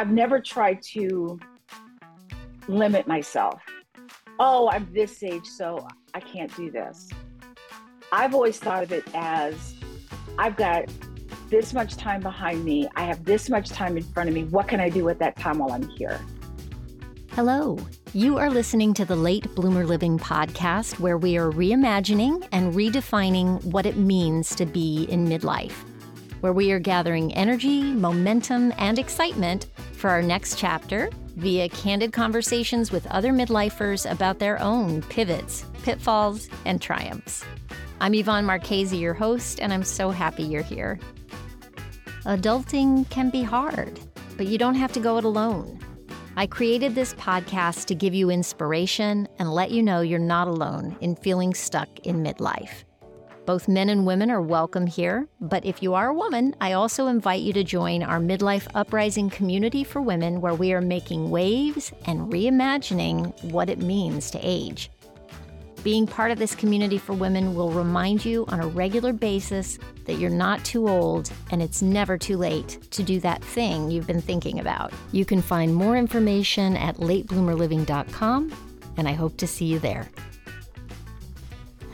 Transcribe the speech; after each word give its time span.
I've 0.00 0.10
never 0.10 0.40
tried 0.40 0.80
to 0.94 1.38
limit 2.68 3.06
myself. 3.06 3.60
Oh, 4.38 4.70
I'm 4.70 4.90
this 4.94 5.22
age, 5.22 5.44
so 5.44 5.86
I 6.14 6.20
can't 6.20 6.56
do 6.56 6.70
this. 6.70 7.10
I've 8.10 8.34
always 8.34 8.58
thought 8.58 8.82
of 8.82 8.92
it 8.92 9.04
as 9.12 9.74
I've 10.38 10.56
got 10.56 10.86
this 11.50 11.74
much 11.74 11.98
time 11.98 12.22
behind 12.22 12.64
me. 12.64 12.88
I 12.96 13.02
have 13.02 13.26
this 13.26 13.50
much 13.50 13.68
time 13.68 13.98
in 13.98 14.02
front 14.02 14.30
of 14.30 14.34
me. 14.34 14.44
What 14.44 14.68
can 14.68 14.80
I 14.80 14.88
do 14.88 15.04
with 15.04 15.18
that 15.18 15.36
time 15.36 15.58
while 15.58 15.72
I'm 15.72 15.86
here? 15.86 16.18
Hello. 17.32 17.78
You 18.14 18.38
are 18.38 18.48
listening 18.48 18.94
to 18.94 19.04
the 19.04 19.16
Late 19.16 19.54
Bloomer 19.54 19.84
Living 19.84 20.18
podcast, 20.18 20.98
where 20.98 21.18
we 21.18 21.36
are 21.36 21.52
reimagining 21.52 22.48
and 22.52 22.72
redefining 22.72 23.62
what 23.66 23.84
it 23.84 23.98
means 23.98 24.54
to 24.54 24.64
be 24.64 25.04
in 25.10 25.26
midlife, 25.26 25.84
where 26.40 26.52
we 26.52 26.72
are 26.72 26.78
gathering 26.78 27.34
energy, 27.34 27.82
momentum, 27.82 28.72
and 28.78 28.98
excitement 28.98 29.66
for 29.92 30.10
our 30.10 30.22
next 30.22 30.58
chapter 30.58 31.10
via 31.36 31.68
candid 31.68 32.12
conversations 32.12 32.90
with 32.90 33.06
other 33.06 33.32
midlifers 33.32 34.10
about 34.10 34.38
their 34.38 34.60
own 34.60 35.02
pivots, 35.02 35.64
pitfalls, 35.82 36.48
and 36.64 36.80
triumphs. 36.80 37.44
I'm 38.00 38.14
Yvonne 38.14 38.46
Marchese, 38.46 38.96
your 38.96 39.14
host, 39.14 39.60
and 39.60 39.72
I'm 39.72 39.84
so 39.84 40.10
happy 40.10 40.42
you're 40.42 40.62
here. 40.62 40.98
Adulting 42.24 43.08
can 43.10 43.30
be 43.30 43.42
hard, 43.42 44.00
but 44.36 44.46
you 44.46 44.58
don't 44.58 44.74
have 44.74 44.92
to 44.92 45.00
go 45.00 45.18
it 45.18 45.24
alone. 45.24 45.78
I 46.36 46.46
created 46.46 46.94
this 46.94 47.12
podcast 47.14 47.86
to 47.86 47.94
give 47.94 48.14
you 48.14 48.30
inspiration 48.30 49.28
and 49.38 49.52
let 49.52 49.70
you 49.70 49.82
know 49.82 50.00
you're 50.00 50.18
not 50.18 50.48
alone 50.48 50.96
in 51.00 51.16
feeling 51.16 51.54
stuck 51.54 51.88
in 52.00 52.22
midlife. 52.22 52.84
Both 53.46 53.68
men 53.68 53.88
and 53.88 54.06
women 54.06 54.30
are 54.30 54.42
welcome 54.42 54.86
here, 54.86 55.26
but 55.40 55.64
if 55.64 55.82
you 55.82 55.94
are 55.94 56.08
a 56.08 56.14
woman, 56.14 56.54
I 56.60 56.72
also 56.72 57.06
invite 57.06 57.40
you 57.40 57.52
to 57.54 57.64
join 57.64 58.02
our 58.02 58.20
Midlife 58.20 58.68
Uprising 58.74 59.30
community 59.30 59.82
for 59.82 60.02
women 60.02 60.40
where 60.40 60.54
we 60.54 60.72
are 60.72 60.80
making 60.80 61.30
waves 61.30 61.90
and 62.06 62.30
reimagining 62.30 63.32
what 63.44 63.70
it 63.70 63.78
means 63.78 64.30
to 64.32 64.40
age. 64.42 64.90
Being 65.82 66.06
part 66.06 66.30
of 66.30 66.38
this 66.38 66.54
community 66.54 66.98
for 66.98 67.14
women 67.14 67.54
will 67.54 67.70
remind 67.70 68.22
you 68.22 68.44
on 68.48 68.60
a 68.60 68.66
regular 68.66 69.14
basis 69.14 69.78
that 70.04 70.18
you're 70.18 70.28
not 70.28 70.62
too 70.62 70.86
old 70.86 71.32
and 71.50 71.62
it's 71.62 71.80
never 71.80 72.18
too 72.18 72.36
late 72.36 72.78
to 72.90 73.02
do 73.02 73.18
that 73.20 73.42
thing 73.42 73.90
you've 73.90 74.06
been 74.06 74.20
thinking 74.20 74.60
about. 74.60 74.92
You 75.12 75.24
can 75.24 75.40
find 75.40 75.74
more 75.74 75.96
information 75.96 76.76
at 76.76 76.96
latebloomerliving.com, 76.96 78.52
and 78.98 79.08
I 79.08 79.12
hope 79.12 79.38
to 79.38 79.46
see 79.46 79.64
you 79.64 79.78
there. 79.78 80.10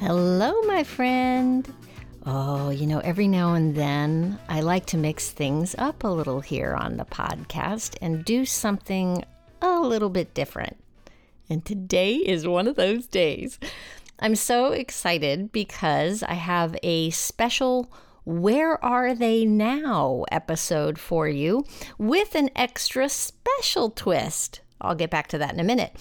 Hello, 0.01 0.61
my 0.67 0.85
friend. 0.85 1.73
Oh, 2.27 2.69
you 2.69 2.87
know, 2.87 2.99
every 2.99 3.27
now 3.27 3.55
and 3.55 3.75
then 3.75 4.39
I 4.47 4.61
like 4.61 4.85
to 4.87 4.99
mix 4.99 5.31
things 5.31 5.75
up 5.79 6.05
a 6.05 6.09
little 6.09 6.43
here 6.43 6.75
on 6.75 6.99
the 6.99 7.07
podcast 7.07 7.97
and 8.03 8.23
do 8.23 8.45
something 8.45 9.25
a 9.63 9.81
little 9.81 10.11
bit 10.11 10.35
different. 10.35 10.77
And 11.49 11.65
today 11.65 12.17
is 12.17 12.47
one 12.47 12.69
of 12.69 12.77
those 12.77 13.07
days. 13.07 13.59
I'm 14.21 14.37
so 14.37 14.73
excited 14.73 15.51
because 15.51 16.23
I 16.23 16.35
have 16.35 16.77
a 16.83 17.09
special 17.09 17.91
Where 18.25 18.83
Are 18.85 19.15
They 19.15 19.47
Now 19.47 20.27
episode 20.31 20.99
for 20.99 21.27
you 21.27 21.65
with 21.97 22.35
an 22.35 22.51
extra 22.55 23.09
special 23.09 23.89
twist. 23.89 24.61
I'll 24.81 24.95
get 24.95 25.11
back 25.11 25.29
to 25.29 25.39
that 25.39 25.53
in 25.53 25.61
a 25.61 25.65
minute. 25.65 25.97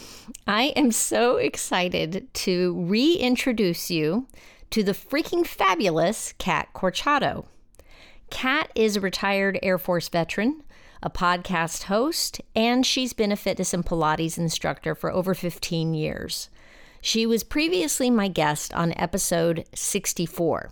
I 0.48 0.74
am 0.76 0.92
so 0.92 1.38
excited 1.38 2.34
to 2.34 2.74
reintroduce 2.82 3.90
you 3.90 4.28
to 4.72 4.84
the 4.84 4.92
freaking 4.92 5.46
fabulous 5.46 6.34
Cat 6.38 6.70
Corchado. 6.74 7.46
Cat 8.30 8.72
is 8.76 8.96
a 8.96 9.02
retired 9.02 9.60
Air 9.62 9.78
Force 9.78 10.10
veteran 10.10 10.64
a 11.06 11.10
podcast 11.10 11.84
host, 11.84 12.42
and 12.56 12.84
she's 12.84 13.14
been 13.14 13.32
a 13.32 13.36
fitness 13.36 13.76
and 13.76 13.86
Pilates 13.86 14.40
instructor 14.40 14.96
for 14.96 15.12
over 15.12 15.36
15 15.36 15.94
years. 15.94 16.50
She 17.00 17.28
was 17.28 17.44
previously 17.44 18.10
my 18.10 18.28
guest 18.28 18.74
on 18.74 18.92
episode 18.98 19.66
64. 19.76 20.72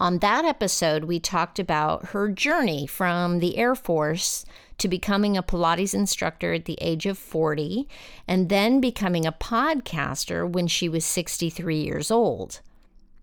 On 0.00 0.18
that 0.18 0.44
episode, 0.44 1.04
we 1.04 1.18
talked 1.18 1.58
about 1.58 2.10
her 2.10 2.28
journey 2.28 2.86
from 2.86 3.40
the 3.40 3.58
Air 3.58 3.74
Force 3.74 4.46
to 4.78 4.86
becoming 4.86 5.36
a 5.36 5.42
Pilates 5.42 5.92
instructor 5.92 6.52
at 6.54 6.66
the 6.66 6.78
age 6.80 7.04
of 7.04 7.18
40 7.18 7.88
and 8.28 8.48
then 8.48 8.80
becoming 8.80 9.26
a 9.26 9.32
podcaster 9.32 10.48
when 10.48 10.68
she 10.68 10.88
was 10.88 11.04
63 11.04 11.80
years 11.80 12.12
old. 12.12 12.60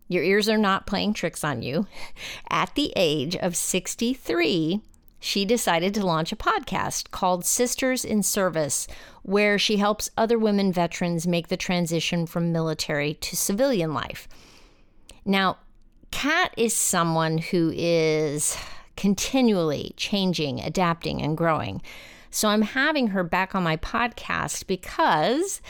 Your 0.09 0.21
ears 0.23 0.49
are 0.49 0.57
not 0.57 0.85
playing 0.85 1.13
tricks 1.13 1.45
on 1.45 1.61
you. 1.61 1.87
At 2.49 2.75
the 2.75 2.91
age 2.97 3.37
of 3.37 3.55
63, 3.55 4.81
she 5.17 5.45
decided 5.45 5.93
to 5.93 6.05
launch 6.05 6.33
a 6.33 6.35
podcast 6.35 7.09
called 7.09 7.45
Sisters 7.45 8.03
in 8.03 8.21
Service, 8.21 8.85
where 9.23 9.57
she 9.57 9.77
helps 9.77 10.11
other 10.17 10.37
women 10.37 10.73
veterans 10.73 11.25
make 11.25 11.47
the 11.47 11.57
transition 11.57 12.27
from 12.27 12.51
military 12.51 13.13
to 13.15 13.35
civilian 13.35 13.93
life. 13.93 14.27
Now, 15.25 15.57
Cat 16.15 16.53
is 16.55 16.73
someone 16.73 17.39
who 17.39 17.73
is 17.75 18.57
continually 18.95 19.93
changing, 19.97 20.61
adapting, 20.61 21.21
and 21.21 21.35
growing. 21.35 21.81
So 22.31 22.47
I'm 22.47 22.61
having 22.61 23.07
her 23.07 23.21
back 23.21 23.53
on 23.53 23.63
my 23.63 23.75
podcast 23.75 24.65
because 24.65 25.61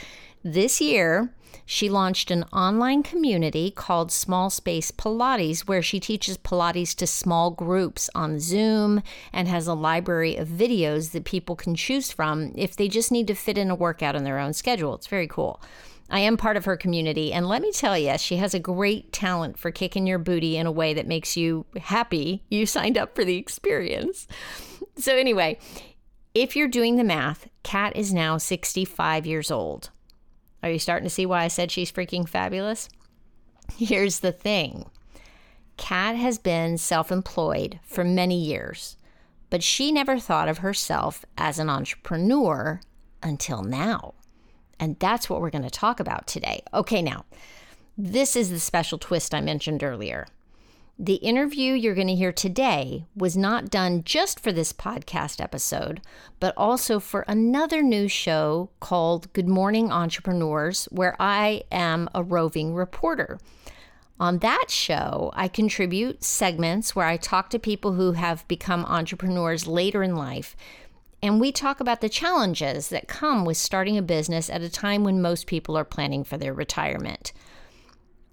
this 0.44 0.80
year 0.80 1.34
she 1.64 1.90
launched 1.90 2.30
an 2.30 2.44
online 2.52 3.02
community 3.02 3.72
called 3.72 4.12
Small 4.12 4.48
Space 4.48 4.92
Pilates, 4.92 5.62
where 5.62 5.82
she 5.82 5.98
teaches 5.98 6.38
Pilates 6.38 6.94
to 6.94 7.08
small 7.08 7.50
groups 7.50 8.08
on 8.14 8.38
Zoom 8.38 9.02
and 9.32 9.48
has 9.48 9.66
a 9.66 9.74
library 9.74 10.36
of 10.36 10.46
videos 10.46 11.10
that 11.10 11.24
people 11.24 11.56
can 11.56 11.74
choose 11.74 12.12
from 12.12 12.52
if 12.54 12.76
they 12.76 12.86
just 12.86 13.10
need 13.10 13.26
to 13.26 13.34
fit 13.34 13.58
in 13.58 13.68
a 13.68 13.74
workout 13.74 14.14
in 14.14 14.22
their 14.22 14.38
own 14.38 14.52
schedule. 14.52 14.94
It's 14.94 15.08
very 15.08 15.26
cool. 15.26 15.60
I 16.08 16.20
am 16.20 16.36
part 16.36 16.56
of 16.56 16.64
her 16.66 16.76
community, 16.76 17.32
and 17.32 17.48
let 17.48 17.62
me 17.62 17.72
tell 17.72 17.98
you, 17.98 18.16
she 18.18 18.36
has 18.36 18.54
a 18.54 18.60
great 18.60 19.12
talent 19.12 19.58
for 19.58 19.70
kicking 19.70 20.06
your 20.06 20.18
booty 20.18 20.56
in 20.56 20.66
a 20.66 20.72
way 20.72 20.94
that 20.94 21.06
makes 21.06 21.36
you 21.36 21.66
happy 21.76 22.44
you 22.48 22.64
signed 22.66 22.96
up 22.96 23.16
for 23.16 23.24
the 23.24 23.36
experience. 23.36 24.28
So, 24.96 25.16
anyway, 25.16 25.58
if 26.34 26.54
you're 26.54 26.68
doing 26.68 26.96
the 26.96 27.04
math, 27.04 27.48
Cat 27.62 27.96
is 27.96 28.14
now 28.14 28.38
65 28.38 29.26
years 29.26 29.50
old. 29.50 29.90
Are 30.62 30.70
you 30.70 30.78
starting 30.78 31.08
to 31.08 31.14
see 31.14 31.26
why 31.26 31.44
I 31.44 31.48
said 31.48 31.70
she's 31.70 31.92
freaking 31.92 32.28
fabulous? 32.28 32.88
Here's 33.76 34.20
the 34.20 34.32
thing 34.32 34.86
Cat 35.76 36.16
has 36.16 36.38
been 36.38 36.78
self 36.78 37.10
employed 37.10 37.80
for 37.82 38.04
many 38.04 38.38
years, 38.38 38.96
but 39.50 39.62
she 39.62 39.92
never 39.92 40.18
thought 40.18 40.48
of 40.48 40.58
herself 40.58 41.24
as 41.36 41.58
an 41.58 41.68
entrepreneur 41.68 42.80
until 43.22 43.62
now. 43.62 44.14
And 44.78 44.98
that's 44.98 45.28
what 45.28 45.40
we're 45.40 45.50
going 45.50 45.64
to 45.64 45.70
talk 45.70 46.00
about 46.00 46.26
today. 46.26 46.62
Okay, 46.74 47.02
now, 47.02 47.24
this 47.96 48.36
is 48.36 48.50
the 48.50 48.60
special 48.60 48.98
twist 48.98 49.34
I 49.34 49.40
mentioned 49.40 49.82
earlier. 49.82 50.26
The 50.98 51.16
interview 51.16 51.74
you're 51.74 51.94
going 51.94 52.06
to 52.06 52.14
hear 52.14 52.32
today 52.32 53.04
was 53.14 53.36
not 53.36 53.68
done 53.68 54.02
just 54.04 54.40
for 54.40 54.50
this 54.50 54.72
podcast 54.72 55.42
episode, 55.42 56.00
but 56.40 56.54
also 56.56 56.98
for 56.98 57.20
another 57.28 57.82
new 57.82 58.08
show 58.08 58.70
called 58.80 59.30
Good 59.34 59.46
Morning 59.46 59.92
Entrepreneurs, 59.92 60.86
where 60.86 61.14
I 61.20 61.64
am 61.70 62.08
a 62.14 62.22
roving 62.22 62.74
reporter. 62.74 63.38
On 64.18 64.38
that 64.38 64.70
show, 64.70 65.30
I 65.34 65.48
contribute 65.48 66.24
segments 66.24 66.96
where 66.96 67.04
I 67.04 67.18
talk 67.18 67.50
to 67.50 67.58
people 67.58 67.92
who 67.92 68.12
have 68.12 68.48
become 68.48 68.86
entrepreneurs 68.86 69.66
later 69.66 70.02
in 70.02 70.16
life. 70.16 70.56
And 71.22 71.40
we 71.40 71.50
talk 71.50 71.80
about 71.80 72.00
the 72.00 72.08
challenges 72.08 72.88
that 72.88 73.08
come 73.08 73.44
with 73.44 73.56
starting 73.56 73.96
a 73.96 74.02
business 74.02 74.50
at 74.50 74.62
a 74.62 74.68
time 74.68 75.02
when 75.02 75.22
most 75.22 75.46
people 75.46 75.76
are 75.76 75.84
planning 75.84 76.24
for 76.24 76.36
their 76.36 76.52
retirement 76.52 77.32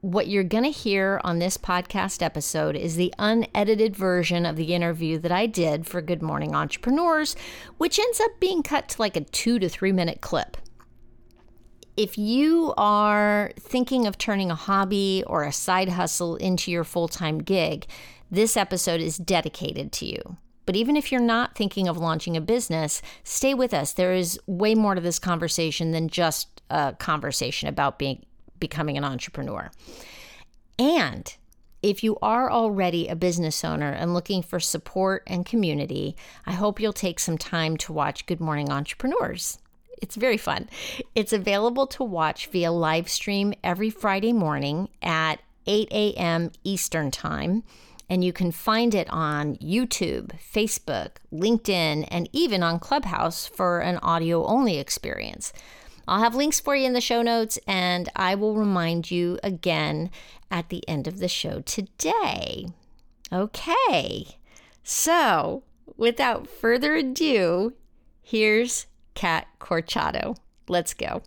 what 0.04 0.28
you're 0.28 0.44
going 0.44 0.66
to 0.66 0.70
hear 0.70 1.22
on 1.24 1.40
this 1.40 1.56
podcast 1.58 2.22
episode 2.22 2.76
is 2.76 2.98
the 2.98 3.14
unedited 3.18 3.96
version 3.96 4.46
of 4.46 4.58
the 4.58 4.74
interview 4.74 5.18
that 5.18 5.32
I 5.32 5.46
did 5.46 5.88
for 5.88 6.02
Good 6.02 6.22
Morning 6.22 6.54
Entrepreneurs, 6.54 7.38
which 7.78 7.98
ends 7.98 8.20
up 8.20 8.38
being 8.42 8.64
cut 8.64 8.90
to 8.90 9.02
like 9.02 9.16
a 9.16 9.22
two 9.22 9.60
to 9.60 9.70
three 9.70 9.94
minute 9.94 10.20
clip. 10.20 10.58
If 11.96 12.18
you 12.18 12.74
are 12.76 13.54
thinking 13.58 14.06
of 14.06 14.18
turning 14.18 14.52
a 14.52 14.56
hobby 14.56 15.24
or 15.26 15.46
a 15.46 15.54
side 15.54 15.88
hustle 15.88 16.36
into 16.36 16.70
your 16.70 16.84
full 16.84 17.08
time 17.08 17.38
gig, 17.38 17.86
this 18.30 18.58
episode 18.58 19.00
is 19.00 19.18
dedicated 19.18 19.94
to 19.94 20.06
you. 20.06 20.36
But 20.66 20.76
even 20.76 20.96
if 20.96 21.12
you're 21.12 21.22
not 21.22 21.56
thinking 21.56 21.88
of 21.88 21.98
launching 21.98 22.38
a 22.38 22.42
business, 22.42 23.02
stay 23.24 23.54
with 23.54 23.74
us. 23.74 23.94
There 23.94 24.14
is 24.14 24.40
way 24.48 24.76
more 24.76 24.96
to 24.96 25.02
this 25.02 25.20
conversation 25.20 25.92
than 25.92 26.08
just 26.08 26.62
a 26.70 26.96
conversation 26.98 27.68
about 27.70 28.00
being 28.00 28.26
becoming 28.60 28.98
an 28.98 29.04
entrepreneur. 29.04 29.70
And 30.80 31.36
if 31.82 32.02
you 32.02 32.18
are 32.22 32.50
already 32.50 33.10
a 33.10 33.16
business 33.16 33.66
owner 33.66 33.92
and 33.92 34.14
looking 34.14 34.42
for 34.42 34.60
support 34.60 35.24
and 35.28 35.46
community, 35.46 36.16
I 36.46 36.54
hope 36.54 36.80
you'll 36.80 36.94
take 36.94 37.20
some 37.20 37.38
time 37.38 37.76
to 37.78 37.92
watch 37.92 38.26
Good 38.26 38.40
Morning 38.40 38.72
Entrepreneurs. 38.72 39.60
It's 40.02 40.16
very 40.16 40.38
fun. 40.38 40.70
It's 41.14 41.34
available 41.34 41.88
to 41.88 42.04
watch 42.04 42.48
via 42.48 42.72
live 42.72 43.10
stream 43.10 43.54
every 43.64 43.90
Friday 43.90 44.32
morning 44.32 44.90
at 45.02 45.42
8 45.68 45.90
a.m. 45.92 46.52
Eastern 46.64 47.12
Time 47.12 47.64
And 48.10 48.24
you 48.24 48.34
can 48.34 48.52
find 48.52 48.94
it 48.94 49.10
on 49.10 49.56
YouTube, 49.58 50.32
Facebook, 50.40 51.12
LinkedIn, 51.32 52.08
and 52.10 52.30
even 52.32 52.62
on 52.62 52.80
Clubhouse 52.80 53.48
for 53.48 53.80
an 53.80 53.98
audio 54.00 54.46
only 54.46 54.78
experience. 54.78 55.54
I'll 56.08 56.22
have 56.22 56.36
links 56.36 56.60
for 56.60 56.76
you 56.76 56.86
in 56.86 56.94
the 56.94 57.02
show 57.02 57.22
notes, 57.22 57.58
and 57.66 58.10
I 58.16 58.36
will 58.36 58.56
remind 58.56 59.10
you 59.10 59.40
again 59.42 60.12
at 60.52 60.70
the 60.70 60.88
end 60.88 61.08
of 61.08 61.20
the 61.20 61.30
show 61.30 61.62
today. 61.62 62.68
Okay, 63.32 64.38
so 64.84 65.64
without 65.96 66.48
further 66.48 66.96
ado, 66.96 67.74
here's 68.22 68.86
Cat 69.16 69.48
Corchado. 69.60 70.38
Let's 70.68 70.94
go. 70.94 71.24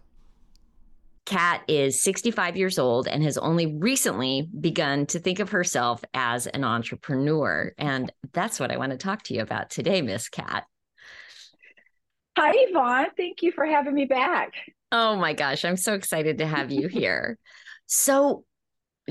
Cat 1.27 1.63
is 1.67 2.01
65 2.03 2.57
years 2.57 2.79
old 2.79 3.09
and 3.09 3.23
has 3.23 3.37
only 3.37 3.67
recently 3.67 4.49
begun 4.61 5.07
to 5.07 5.19
think 5.19 5.41
of 5.41 5.51
herself 5.51 6.03
as 6.15 6.47
an 6.47 6.63
entrepreneur. 6.65 7.73
And 7.77 8.13
that's 8.33 8.61
what 8.61 8.71
I 8.71 8.77
want 8.77 8.93
to 8.93 8.99
talk 8.99 9.25
to 9.25 9.35
you 9.35 9.43
about 9.43 9.69
today, 9.69 10.03
Miss 10.03 10.29
Cat. 10.29 10.65
Hi, 12.39 12.53
Yvonne. 12.55 13.09
Thank 13.17 13.43
you 13.43 13.51
for 13.51 13.67
having 13.67 13.95
me 13.95 14.05
back. 14.05 14.53
Oh 14.93 15.17
my 15.17 15.33
gosh, 15.33 15.65
I'm 15.65 15.77
so 15.77 15.95
excited 15.95 16.39
to 16.39 16.47
have 16.47 16.71
you 16.71 16.87
here. 16.87 17.39
so, 17.87 18.45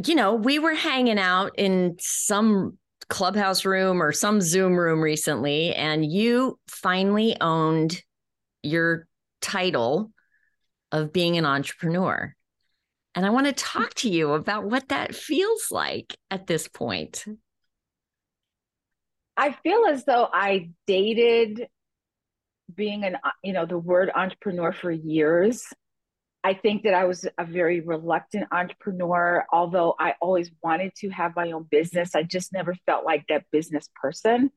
you 0.05 0.15
know, 0.15 0.35
we 0.35 0.57
were 0.57 0.73
hanging 0.73 1.19
out 1.19 1.51
in 1.57 1.97
some 1.99 2.77
clubhouse 3.09 3.65
room 3.65 4.01
or 4.01 4.13
some 4.13 4.39
Zoom 4.39 4.77
room 4.77 5.01
recently, 5.01 5.73
and 5.75 6.09
you 6.09 6.57
finally 6.67 7.35
owned 7.41 8.01
your 8.63 9.07
title 9.41 10.11
of 10.95 11.11
being 11.11 11.37
an 11.37 11.45
entrepreneur. 11.45 12.33
And 13.15 13.25
I 13.25 13.29
want 13.29 13.47
to 13.47 13.51
talk 13.53 13.93
to 13.95 14.09
you 14.09 14.31
about 14.31 14.63
what 14.63 14.87
that 14.89 15.13
feels 15.13 15.69
like 15.69 16.15
at 16.31 16.47
this 16.47 16.69
point. 16.69 17.25
I 19.35 19.51
feel 19.51 19.85
as 19.89 20.05
though 20.05 20.29
I 20.31 20.69
dated 20.87 21.67
being 22.73 23.03
an, 23.03 23.17
you 23.43 23.51
know, 23.51 23.65
the 23.65 23.77
word 23.77 24.09
entrepreneur 24.15 24.71
for 24.71 24.89
years. 24.89 25.65
I 26.45 26.53
think 26.53 26.83
that 26.83 26.93
I 26.93 27.03
was 27.03 27.27
a 27.37 27.43
very 27.43 27.81
reluctant 27.81 28.47
entrepreneur, 28.53 29.45
although 29.51 29.95
I 29.99 30.13
always 30.21 30.49
wanted 30.63 30.93
to 30.99 31.09
have 31.09 31.35
my 31.35 31.51
own 31.51 31.63
business. 31.69 32.15
I 32.15 32.23
just 32.23 32.53
never 32.53 32.73
felt 32.85 33.03
like 33.03 33.25
that 33.27 33.43
business 33.51 33.89
person. 34.01 34.49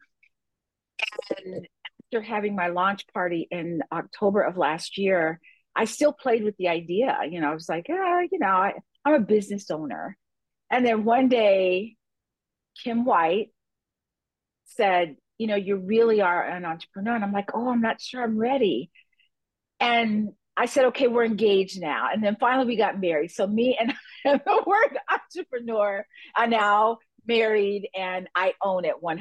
And 1.37 1.67
after 2.07 2.23
having 2.23 2.55
my 2.55 2.69
launch 2.69 3.07
party 3.13 3.49
in 3.51 3.83
October 3.91 4.43
of 4.43 4.57
last 4.57 4.99
year, 4.99 5.41
I 5.79 5.85
still 5.85 6.13
played 6.13 6.43
with 6.43 6.57
the 6.57 6.69
idea. 6.69 7.17
You 7.31 7.41
know, 7.41 7.51
I 7.51 7.55
was 7.55 7.69
like, 7.69 7.87
ah, 7.89 8.21
you 8.33 8.41
know, 8.41 8.49
I, 8.49 8.75
I'm 9.05 9.15
a 9.15 9.21
business 9.21 9.71
owner. 9.71 10.19
And 10.73 10.85
then 10.85 11.05
one 11.05 11.29
day, 11.29 11.95
Kim 12.83 13.05
White 13.05 13.51
said, 14.65 15.17
you 15.39 15.47
know, 15.47 15.55
you 15.55 15.77
really 15.77 16.21
are 16.21 16.43
an 16.43 16.65
entrepreneur. 16.65 17.15
And 17.15 17.25
I'm 17.25 17.33
like, 17.33 17.51
oh, 17.55 17.71
I'm 17.71 17.81
not 17.81 18.01
sure 18.01 18.25
I'm 18.25 18.37
ready. 18.37 18.91
And 19.79 20.31
I 20.57 20.67
said, 20.67 20.87
okay, 20.87 21.07
we're 21.07 21.25
engaged 21.25 21.81
now. 21.81 22.09
And 22.13 22.25
then 22.25 22.37
finally 22.41 22.67
we 22.67 22.77
got 22.77 23.01
married. 23.01 23.31
So 23.31 23.47
me 23.47 23.79
and 23.79 23.95
the 24.25 24.63
word 24.67 24.99
entrepreneur 25.09 26.05
are 26.37 26.47
now 26.49 26.99
married 27.25 27.89
and 27.95 28.29
I 28.35 28.55
own 28.61 28.85
it 28.85 28.95
100%. 29.01 29.21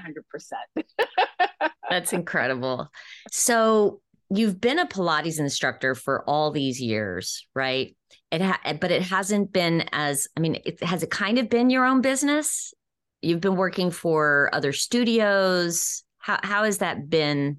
That's 1.90 2.14
incredible. 2.14 2.90
So 3.32 4.02
you've 4.30 4.60
been 4.60 4.80
a 4.80 4.86
Pilates 4.86 5.40
instructor 5.40 5.96
for 5.96 6.24
all 6.28 6.52
these 6.52 6.82
years, 6.82 7.48
right? 7.56 7.96
It 8.32 8.42
ha- 8.42 8.60
but 8.80 8.92
it 8.92 9.02
hasn't 9.04 9.54
been 9.54 9.86
as 9.92 10.28
I 10.36 10.42
mean, 10.42 10.60
it 10.66 10.84
has 10.84 11.04
it 11.04 11.10
kind 11.10 11.38
of 11.38 11.50
been 11.50 11.70
your 11.70 11.86
own 11.86 12.02
business? 12.02 12.74
You've 13.22 13.42
been 13.42 13.56
working 13.56 13.92
for 13.92 14.50
other 14.54 14.74
studios. 14.74 16.04
How 16.20 16.40
how 16.44 16.64
has 16.66 16.80
that 16.80 17.10
been 17.10 17.58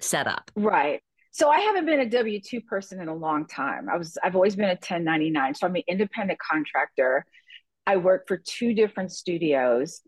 set 0.00 0.26
up? 0.26 0.50
Right. 0.54 1.00
So 1.30 1.48
I 1.48 1.60
haven't 1.60 1.86
been 1.86 2.00
a 2.00 2.08
W 2.08 2.40
two 2.40 2.60
person 2.60 3.00
in 3.00 3.08
a 3.08 3.14
long 3.14 3.46
time. 3.46 3.88
I 3.88 3.96
was 3.96 4.16
I've 4.22 4.36
always 4.36 4.54
been 4.54 4.66
a 4.66 4.68
1099. 4.68 5.54
So 5.54 5.66
I'm 5.66 5.74
an 5.74 5.82
independent 5.88 6.38
contractor. 6.38 7.24
I 7.86 7.96
work 7.96 8.28
for 8.28 8.36
two 8.36 8.74
different 8.74 9.12
studios, 9.12 10.00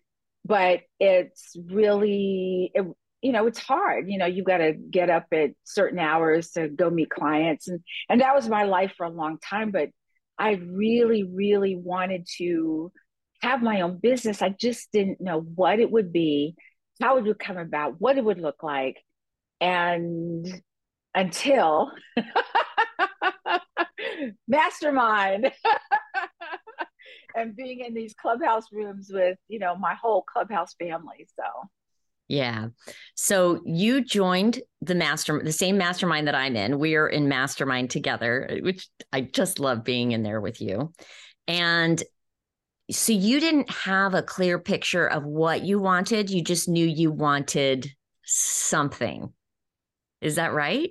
but 0.45 0.81
it's 1.01 1.57
really 1.71 2.71
it, 2.75 2.87
you 3.27 3.33
know 3.33 3.47
it's 3.47 3.59
hard 3.59 4.09
you 4.09 4.19
know 4.19 4.27
you've 4.27 4.47
got 4.47 4.59
to 4.59 4.73
get 4.73 5.11
up 5.11 5.27
at 5.33 5.51
certain 5.65 5.99
hours 5.99 6.53
to 6.53 6.69
go 6.69 6.91
meet 6.91 7.11
clients 7.11 7.69
and 7.69 7.81
and 8.09 8.21
that 8.21 8.35
was 8.35 8.49
my 8.49 8.65
life 8.65 8.95
for 8.97 9.05
a 9.05 9.11
long 9.11 9.39
time 9.39 9.71
but 9.71 9.91
i 10.39 10.53
really 10.53 11.25
really 11.25 11.77
wanted 11.77 12.27
to 12.39 12.91
have 13.43 13.63
my 13.63 13.83
own 13.83 13.99
business. 13.99 14.43
I 14.43 14.51
just 14.51 14.91
didn't 14.93 15.21
know 15.21 15.41
what 15.41 15.81
it 15.81 15.91
would 15.91 16.13
be 16.13 16.55
how 17.01 17.19
it 17.19 17.25
would 17.25 17.39
come 17.39 17.59
about 17.59 18.01
what 18.01 18.17
it 18.17 18.25
would 18.25 18.41
look 18.41 18.63
like 18.63 19.03
and 19.61 20.47
until 21.15 21.91
mastermind 24.49 25.53
and 27.37 27.55
being 27.55 27.81
in 27.81 27.93
these 27.93 28.15
clubhouse 28.15 28.73
rooms 28.73 29.11
with 29.13 29.37
you 29.49 29.59
know 29.59 29.77
my 29.77 29.95
whole 29.95 30.23
clubhouse 30.23 30.75
family 30.79 31.29
so 31.39 31.45
yeah. 32.29 32.69
So 33.15 33.61
you 33.65 34.05
joined 34.05 34.61
the 34.83 34.95
master, 34.95 35.41
the 35.43 35.53
same 35.53 35.79
mastermind 35.79 36.27
that 36.27 36.35
I'm 36.35 36.57
in. 36.57 36.79
We 36.79 36.97
are 36.97 37.09
in 37.09 37.29
mastermind 37.29 37.91
together, 37.91 38.49
uh, 38.51 38.57
which 38.63 38.89
I 39.13 39.21
just 39.23 39.61
love 39.61 39.85
being 39.85 40.13
in 40.13 40.23
there 40.23 40.41
with 40.41 40.61
you. 40.61 40.93
And 41.47 42.03
so 42.91 43.13
you 43.13 43.41
didn't 43.41 43.71
have 43.71 44.15
a 44.15 44.23
clear 44.23 44.59
picture 44.59 45.07
of 45.07 45.25
what 45.25 45.63
you 45.63 45.79
wanted. 45.79 46.31
You 46.31 46.43
just 46.43 46.69
knew 46.69 46.87
you 46.87 47.11
wanted 47.11 47.89
something. 48.25 49.33
Is 50.21 50.37
that 50.37 50.53
right? 50.53 50.91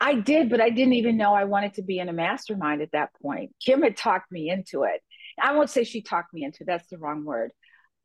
I 0.00 0.14
did, 0.14 0.50
but 0.50 0.60
I 0.60 0.70
didn't 0.70 0.94
even 0.94 1.16
know 1.16 1.32
I 1.34 1.44
wanted 1.44 1.74
to 1.74 1.82
be 1.82 1.98
in 1.98 2.08
a 2.08 2.12
mastermind 2.12 2.82
at 2.82 2.92
that 2.92 3.10
point. 3.22 3.52
Kim 3.64 3.82
had 3.82 3.96
talked 3.96 4.32
me 4.32 4.50
into 4.50 4.82
it. 4.82 5.00
I 5.40 5.54
won't 5.54 5.70
say 5.70 5.84
she 5.84 6.02
talked 6.02 6.34
me 6.34 6.44
into 6.44 6.62
it, 6.62 6.66
that's 6.66 6.88
the 6.88 6.98
wrong 6.98 7.24
word. 7.24 7.52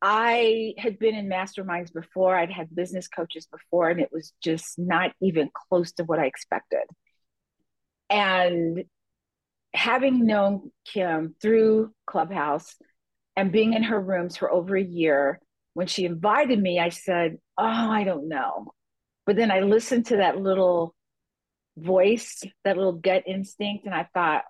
I 0.01 0.73
had 0.77 0.99
been 0.99 1.15
in 1.15 1.27
masterminds 1.27 1.91
before, 1.91 2.35
I'd 2.35 2.51
had 2.51 2.75
business 2.75 3.07
coaches 3.07 3.47
before, 3.51 3.89
and 3.89 3.99
it 3.99 4.09
was 4.11 4.33
just 4.43 4.77
not 4.77 5.11
even 5.21 5.49
close 5.69 5.91
to 5.93 6.03
what 6.03 6.19
I 6.19 6.25
expected. 6.25 6.83
And 8.09 8.83
having 9.73 10.25
known 10.25 10.71
Kim 10.85 11.35
through 11.41 11.91
Clubhouse 12.05 12.75
and 13.35 13.51
being 13.51 13.73
in 13.73 13.83
her 13.83 13.99
rooms 13.99 14.37
for 14.37 14.51
over 14.51 14.75
a 14.75 14.83
year, 14.83 15.39
when 15.73 15.87
she 15.87 16.05
invited 16.05 16.61
me, 16.61 16.79
I 16.79 16.89
said, 16.89 17.37
Oh, 17.57 17.65
I 17.65 18.03
don't 18.03 18.29
know. 18.29 18.73
But 19.25 19.35
then 19.35 19.51
I 19.51 19.61
listened 19.61 20.07
to 20.07 20.17
that 20.17 20.37
little 20.39 20.95
voice, 21.77 22.43
that 22.63 22.77
little 22.77 22.93
gut 22.93 23.23
instinct, 23.27 23.85
and 23.85 23.93
I 23.93 24.07
thought, 24.13 24.43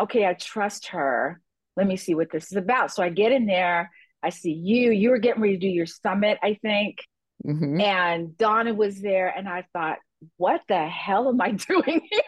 okay, 0.00 0.26
I 0.26 0.34
trust 0.34 0.88
her. 0.88 1.40
Let 1.76 1.86
me 1.86 1.96
see 1.96 2.14
what 2.14 2.30
this 2.30 2.50
is 2.50 2.56
about. 2.56 2.92
So 2.92 3.02
I 3.02 3.10
get 3.10 3.32
in 3.32 3.46
there 3.46 3.90
I 4.22 4.30
see 4.30 4.52
you. 4.52 4.90
You 4.90 5.10
were 5.10 5.18
getting 5.18 5.42
ready 5.42 5.54
to 5.54 5.60
do 5.60 5.68
your 5.68 5.86
summit, 5.86 6.38
I 6.42 6.58
think. 6.60 6.98
Mm-hmm. 7.46 7.80
And 7.80 8.36
Donna 8.36 8.74
was 8.74 9.00
there. 9.00 9.28
And 9.28 9.48
I 9.48 9.64
thought, 9.72 9.98
what 10.36 10.62
the 10.68 10.86
hell 10.86 11.28
am 11.28 11.40
I 11.40 11.50
doing 11.68 12.00
here? 12.10 12.22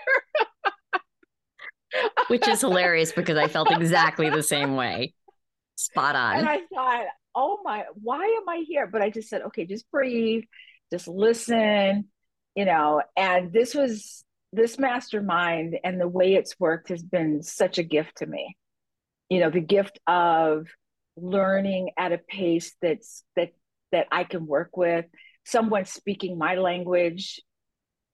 Which 2.29 2.47
is 2.47 2.61
hilarious 2.61 3.13
because 3.13 3.37
I 3.37 3.49
felt 3.49 3.71
exactly 3.73 4.31
the 4.31 4.43
same 4.43 4.77
way. 4.77 5.15
Spot 5.77 6.15
on. 6.15 6.39
And 6.39 6.49
I 6.49 6.61
thought, 6.73 7.07
oh 7.35 7.59
my, 7.65 7.85
why 7.95 8.25
am 8.25 8.49
I 8.49 8.65
here? 8.67 8.87
But 8.87 9.03
I 9.03 9.11
just 9.11 9.29
said, 9.29 9.43
okay, 9.43 9.65
just 9.65 9.91
breathe, 9.91 10.45
just 10.93 11.09
listen, 11.09 12.09
you 12.55 12.65
know. 12.65 13.03
And 13.17 13.53
this 13.53 13.75
was 13.75 14.25
this 14.53 14.79
mastermind 14.79 15.79
and 15.85 16.01
the 16.01 16.09
way 16.09 16.35
it's 16.35 16.59
worked 16.59 16.89
has 16.89 17.03
been 17.03 17.43
such 17.43 17.79
a 17.79 17.83
gift 17.83 18.19
to 18.19 18.27
me. 18.27 18.57
You 19.29 19.41
know, 19.41 19.51
the 19.51 19.61
gift 19.61 19.99
of 20.07 20.67
learning 21.23 21.91
at 21.97 22.13
a 22.13 22.19
pace 22.19 22.75
that's 22.81 23.25
that 23.37 23.53
that 23.93 24.07
I 24.13 24.25
can 24.25 24.47
work 24.47 24.77
with, 24.77 25.07
someone 25.45 25.85
speaking 25.85 26.39
my 26.39 26.55
language 26.57 27.41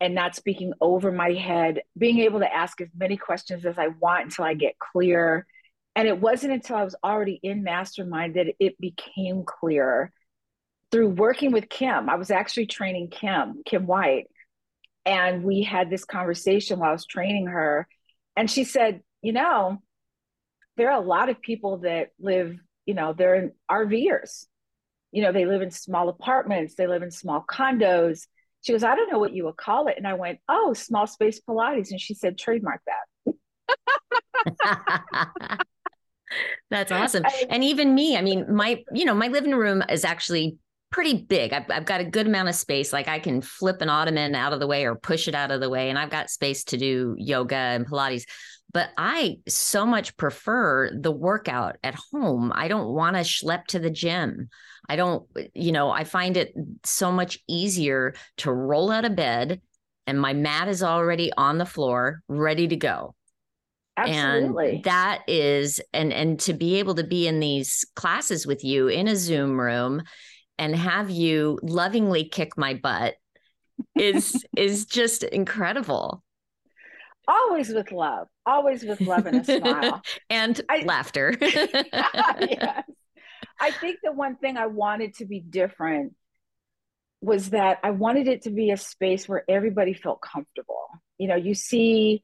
and 0.01 0.15
not 0.15 0.35
speaking 0.35 0.73
over 0.81 1.11
my 1.11 1.33
head, 1.33 1.83
being 1.97 2.21
able 2.21 2.41
to 2.41 2.55
ask 2.55 2.81
as 2.81 2.89
many 2.97 3.17
questions 3.17 3.65
as 3.65 3.79
I 3.79 3.89
want 3.89 4.25
until 4.25 4.45
I 4.45 4.55
get 4.55 4.79
clear. 4.79 5.47
And 5.95 6.07
it 6.07 6.21
wasn't 6.21 6.53
until 6.53 6.77
I 6.77 6.85
was 6.85 6.97
already 7.03 7.41
in 7.43 7.63
mastermind 7.63 8.35
that 8.35 8.55
it 8.61 8.79
became 8.79 9.45
clear 9.45 10.13
through 10.93 11.09
working 11.09 11.53
with 11.53 11.69
Kim. 11.69 12.11
I 12.11 12.17
was 12.17 12.31
actually 12.31 12.67
training 12.67 13.09
Kim, 13.09 13.63
Kim 13.65 13.87
White, 13.87 14.27
and 15.07 15.43
we 15.43 15.63
had 15.63 15.89
this 15.89 16.05
conversation 16.05 16.79
while 16.79 16.91
I 16.91 16.93
was 16.93 17.07
training 17.07 17.47
her. 17.47 17.89
And 18.37 18.51
she 18.51 18.65
said, 18.65 19.01
You 19.23 19.33
know, 19.33 19.79
there 20.77 20.91
are 20.91 21.01
a 21.01 21.07
lot 21.07 21.31
of 21.31 21.41
people 21.41 21.79
that 21.79 22.11
live 22.21 22.59
you 22.87 22.95
know, 22.95 23.13
they're 23.13 23.35
in 23.35 23.53
RVers. 23.71 24.47
You 25.13 25.23
know, 25.23 25.33
they 25.33 25.45
live 25.45 25.63
in 25.63 25.71
small 25.71 26.09
apartments, 26.09 26.75
they 26.75 26.87
live 26.87 27.03
in 27.03 27.11
small 27.11 27.45
condos. 27.49 28.27
She 28.63 28.73
goes, 28.73 28.83
I 28.83 28.97
don't 28.97 29.13
know 29.13 29.19
what 29.19 29.33
you 29.33 29.45
would 29.45 29.57
call 29.57 29.87
it. 29.89 29.95
And 29.97 30.07
I 30.07 30.15
went, 30.15 30.39
Oh, 30.49 30.73
small 30.73 31.07
space 31.07 31.41
Pilates. 31.41 31.91
And 31.91 32.01
she 32.01 32.15
said, 32.15 32.39
trademark 32.39 32.81
that. 32.87 33.27
That's 36.71 36.91
awesome. 36.91 37.25
I, 37.25 37.47
and 37.49 37.63
even 37.63 37.95
me, 37.95 38.17
I 38.17 38.23
mean, 38.23 38.53
my, 38.53 38.83
you 38.93 39.05
know, 39.05 39.15
my 39.15 39.29
living 39.29 39.55
room 39.55 39.85
is 39.89 40.05
actually 40.05 40.59
pretty 40.91 41.23
big. 41.23 41.53
I've, 41.53 41.71
I've, 41.71 41.85
got 41.85 42.01
a 42.01 42.05
good 42.05 42.27
amount 42.27 42.49
of 42.49 42.55
space. 42.55 42.93
Like 42.93 43.09
I 43.09 43.19
can 43.19 43.41
flip 43.41 43.83
an 43.83 43.89
ottoman 43.89 44.35
out 44.35 44.53
of 44.53 44.61
the 44.61 44.67
way 44.67 44.87
or 44.87 44.95
push 44.95 45.29
it 45.29 45.35
out 45.35 45.51
of 45.51 45.61
the 45.61 45.71
way. 45.71 45.91
And 45.91 45.99
I've 45.99 46.11
got 46.11 46.31
space 46.31 46.65
to 46.65 46.77
do 46.77 47.15
yoga 47.19 47.57
and 47.57 47.87
Pilates. 47.87 48.25
But 48.73 48.91
I 48.97 49.39
so 49.49 49.87
much 49.87 50.17
prefer 50.17 50.91
the 50.93 51.13
workout 51.13 51.77
at 51.83 51.97
home. 52.13 52.53
I 52.55 52.69
don't 52.69 52.93
want 52.93 53.17
to 53.17 53.23
schlep 53.23 53.67
to 53.69 53.79
the 53.79 53.91
gym. 53.91 54.49
I 54.89 54.97
don't, 54.97 55.27
you 55.55 55.73
know, 55.73 55.91
I 55.91 56.05
find 56.05 56.37
it 56.37 56.53
so 56.85 57.11
much 57.11 57.39
easier 57.49 58.15
to 58.39 58.53
roll 58.53 58.91
out 58.91 59.05
of 59.05 59.17
bed 59.17 59.61
and 60.07 60.21
my 60.21 60.33
mat 60.33 60.69
is 60.69 60.83
already 60.83 61.33
on 61.37 61.59
the 61.59 61.67
floor, 61.67 62.23
ready 62.29 62.69
to 62.69 62.77
go. 62.77 63.15
Absolutely. 63.97 64.77
And 64.77 64.85
that 64.85 65.23
is 65.27 65.81
and 65.93 66.13
and 66.13 66.39
to 66.41 66.53
be 66.53 66.77
able 66.77 66.95
to 66.97 67.05
be 67.05 67.27
in 67.27 67.41
these 67.41 67.85
classes 67.97 68.47
with 68.47 68.63
you 68.63 68.89
in 68.89 69.09
a 69.09 69.17
Zoom 69.17 69.59
room 69.59 70.03
and 70.59 70.75
have 70.75 71.11
you 71.11 71.59
lovingly 71.63 72.25
kick 72.25 72.57
my 72.57 72.75
butt 72.75 73.15
is 73.95 74.45
is 74.57 74.87
just 74.87 75.23
incredible. 75.23 76.23
Always 77.29 77.71
with 77.71 77.91
love. 77.91 78.29
Always 78.45 78.85
with 78.85 79.01
love 79.01 79.27
and 79.27 79.41
a 79.41 79.45
smile. 79.45 80.01
and 80.31 80.61
I, 80.69 80.83
laughter. 80.85 81.37
yes. 81.41 82.85
I 83.59 83.71
think 83.73 83.99
the 84.05 84.13
one 84.13 84.37
thing 84.37 84.57
I 84.57 84.67
wanted 84.67 85.15
to 85.15 85.25
be 85.25 85.41
different 85.41 86.15
was 87.21 87.51
that 87.51 87.79
I 87.83 87.91
wanted 87.91 88.29
it 88.29 88.43
to 88.43 88.51
be 88.51 88.71
a 88.71 88.77
space 88.77 89.29
where 89.29 89.45
everybody 89.49 89.93
felt 89.95 90.21
comfortable. 90.21 90.87
You 91.19 91.27
know, 91.27 91.35
you 91.35 91.55
see 91.55 92.23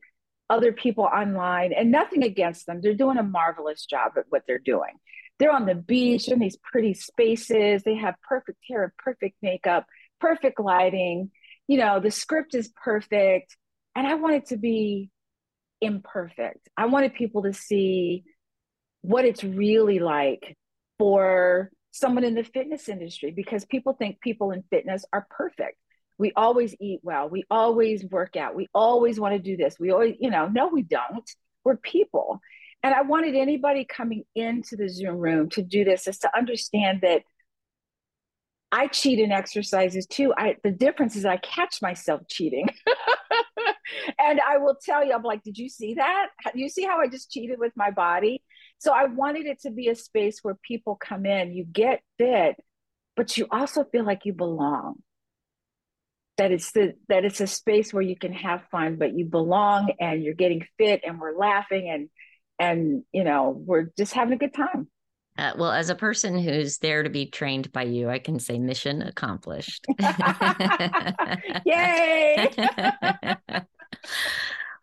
other 0.48 0.70
people 0.70 1.04
online 1.04 1.72
and 1.72 1.90
nothing 1.90 2.22
against 2.22 2.66
them. 2.66 2.80
They're 2.80 2.94
doing 2.94 3.16
a 3.16 3.22
marvelous 3.22 3.86
job 3.86 4.12
at 4.16 4.26
what 4.28 4.42
they're 4.46 4.58
doing. 4.58 4.92
They're 5.38 5.52
on 5.52 5.66
the 5.66 5.74
beach 5.74 6.28
in 6.28 6.38
these 6.38 6.56
pretty 6.56 6.94
spaces. 6.94 7.82
They 7.82 7.96
have 7.96 8.14
perfect 8.28 8.58
hair, 8.68 8.92
perfect 8.98 9.36
makeup, 9.42 9.86
perfect 10.20 10.60
lighting. 10.60 11.30
You 11.66 11.78
know, 11.78 12.00
the 12.00 12.10
script 12.10 12.54
is 12.54 12.72
perfect. 12.82 13.56
And 13.94 14.06
I 14.06 14.14
wanted 14.14 14.46
to 14.46 14.56
be 14.56 15.10
imperfect. 15.80 16.68
I 16.76 16.86
wanted 16.86 17.14
people 17.14 17.42
to 17.42 17.52
see 17.52 18.24
what 19.02 19.24
it's 19.24 19.42
really 19.42 19.98
like 19.98 20.56
for 20.98 21.70
someone 21.90 22.24
in 22.24 22.34
the 22.34 22.44
fitness 22.44 22.88
industry 22.88 23.32
because 23.32 23.64
people 23.64 23.92
think 23.92 24.20
people 24.20 24.50
in 24.52 24.62
fitness 24.70 25.04
are 25.12 25.26
perfect 25.28 25.76
we 26.18 26.32
always 26.36 26.74
eat 26.80 27.00
well 27.02 27.28
we 27.28 27.44
always 27.50 28.04
work 28.04 28.36
out 28.36 28.54
we 28.54 28.68
always 28.72 29.20
want 29.20 29.34
to 29.34 29.38
do 29.38 29.56
this 29.56 29.78
we 29.78 29.90
always 29.90 30.14
you 30.20 30.30
know 30.30 30.46
no 30.46 30.68
we 30.68 30.82
don't 30.82 31.30
we're 31.64 31.76
people 31.76 32.40
and 32.82 32.94
i 32.94 33.02
wanted 33.02 33.34
anybody 33.34 33.84
coming 33.84 34.24
into 34.34 34.76
the 34.76 34.88
zoom 34.88 35.16
room 35.16 35.48
to 35.50 35.62
do 35.62 35.84
this 35.84 36.06
is 36.06 36.18
to 36.18 36.30
understand 36.36 37.00
that 37.02 37.22
i 38.70 38.86
cheat 38.86 39.18
in 39.18 39.32
exercises 39.32 40.06
too. 40.06 40.32
I 40.36 40.56
the 40.62 40.70
difference 40.70 41.16
is 41.16 41.24
i 41.24 41.36
catch 41.38 41.82
myself 41.82 42.22
cheating. 42.28 42.68
And 44.18 44.40
i 44.40 44.56
will 44.56 44.76
tell 44.82 45.04
you 45.04 45.12
i'm 45.12 45.22
like 45.22 45.42
did 45.42 45.58
you 45.58 45.68
see 45.68 45.94
that? 45.94 46.28
You 46.54 46.68
see 46.68 46.84
how 46.84 46.98
i 47.00 47.08
just 47.08 47.30
cheated 47.30 47.58
with 47.58 47.72
my 47.76 47.90
body? 47.90 48.42
So 48.78 48.92
i 48.92 49.04
wanted 49.04 49.46
it 49.46 49.60
to 49.62 49.70
be 49.70 49.88
a 49.88 49.94
space 49.94 50.38
where 50.42 50.56
people 50.66 50.96
come 50.96 51.26
in. 51.26 51.52
You 51.52 51.64
get 51.64 52.00
fit 52.18 52.56
but 53.16 53.36
you 53.36 53.46
also 53.50 53.84
feel 53.84 54.04
like 54.04 54.24
you 54.24 54.32
belong. 54.32 54.96
That 56.38 56.50
it's 56.50 56.72
the 56.72 56.94
that 57.08 57.24
it's 57.24 57.40
a 57.40 57.46
space 57.46 57.92
where 57.92 58.02
you 58.02 58.16
can 58.16 58.32
have 58.32 58.62
fun 58.70 58.96
but 58.96 59.16
you 59.16 59.26
belong 59.26 59.92
and 60.00 60.22
you're 60.22 60.34
getting 60.34 60.66
fit 60.78 61.02
and 61.06 61.20
we're 61.20 61.36
laughing 61.36 61.90
and 61.90 62.08
and 62.62 63.02
you 63.12 63.24
know 63.24 63.60
we're 63.66 63.88
just 63.96 64.12
having 64.12 64.34
a 64.34 64.38
good 64.38 64.54
time 64.54 64.86
uh, 65.38 65.52
well 65.58 65.72
as 65.72 65.88
a 65.90 65.94
person 65.94 66.38
who's 66.38 66.78
there 66.78 67.02
to 67.02 67.10
be 67.10 67.26
trained 67.26 67.72
by 67.72 67.82
you 67.82 68.08
i 68.08 68.18
can 68.18 68.38
say 68.38 68.58
mission 68.58 69.02
accomplished 69.02 69.86
yay 71.64 72.48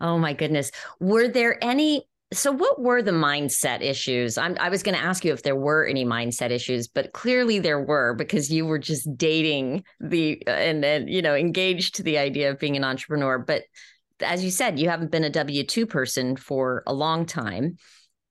oh 0.02 0.18
my 0.18 0.34
goodness 0.34 0.72
were 1.00 1.28
there 1.28 1.64
any 1.64 2.04
so, 2.32 2.52
what 2.52 2.80
were 2.80 3.02
the 3.02 3.10
mindset 3.10 3.82
issues? 3.82 4.38
I'm, 4.38 4.56
i 4.60 4.70
was 4.70 4.84
going 4.84 4.96
to 4.96 5.04
ask 5.04 5.26
you 5.26 5.34
if 5.34 5.42
there 5.42 5.56
were 5.56 5.88
any 5.88 6.06
mindset 6.06 6.52
issues, 6.52 6.88
but 6.88 7.12
clearly 7.12 7.58
there 7.58 7.82
were 7.82 8.14
because 8.14 8.52
you 8.52 8.68
were 8.68 8.78
just 8.78 9.10
dating 9.18 9.84
the 10.00 10.44
and 10.46 10.84
then 10.84 11.08
you 11.08 11.24
know 11.24 11.34
engaged 11.34 11.96
to 11.96 12.04
the 12.04 12.20
idea 12.20 12.52
of 12.52 12.60
being 12.60 12.78
an 12.78 12.84
entrepreneur. 12.84 13.40
But 13.40 13.64
as 14.22 14.44
you 14.44 14.52
said, 14.52 14.80
you 14.80 14.90
haven't 14.90 15.12
been 15.12 15.24
a 15.24 15.30
W 15.30 15.64
two 15.64 15.86
person 15.86 16.36
for 16.36 16.84
a 16.88 16.94
long 16.94 17.26
time. 17.26 17.78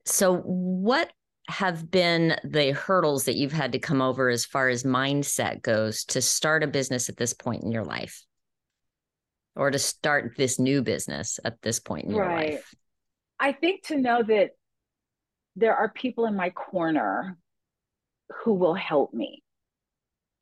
So, 0.05 0.39
what 0.39 1.11
have 1.49 1.91
been 1.91 2.37
the 2.45 2.73
hurdles 2.73 3.25
that 3.25 3.37
you've 3.37 3.53
had 3.53 3.73
to 3.73 3.79
come 3.79 4.03
over 4.03 4.29
as 4.29 4.45
far 4.45 4.69
as 4.69 4.85
mindset 4.85 5.63
goes 5.63 6.05
to 6.05 6.21
start 6.21 6.63
a 6.63 6.67
business 6.67 7.09
at 7.09 7.17
this 7.17 7.33
point 7.33 7.63
in 7.63 7.73
your 7.73 7.85
life, 7.85 8.25
or 9.57 9.71
to 9.71 9.79
start 9.79 10.35
this 10.37 10.59
new 10.59 10.83
business 10.83 11.41
at 11.45 11.61
this 11.63 11.81
point 11.81 12.05
in 12.05 12.11
your 12.11 12.25
right. 12.25 12.53
life? 12.53 12.75
I 13.41 13.53
think 13.53 13.85
to 13.85 13.97
know 13.97 14.23
that 14.23 14.51
there 15.57 15.75
are 15.75 15.89
people 15.89 16.27
in 16.27 16.37
my 16.37 16.51
corner 16.51 17.39
who 18.45 18.55
will 18.55 18.75
help 18.75 19.15
me. 19.15 19.43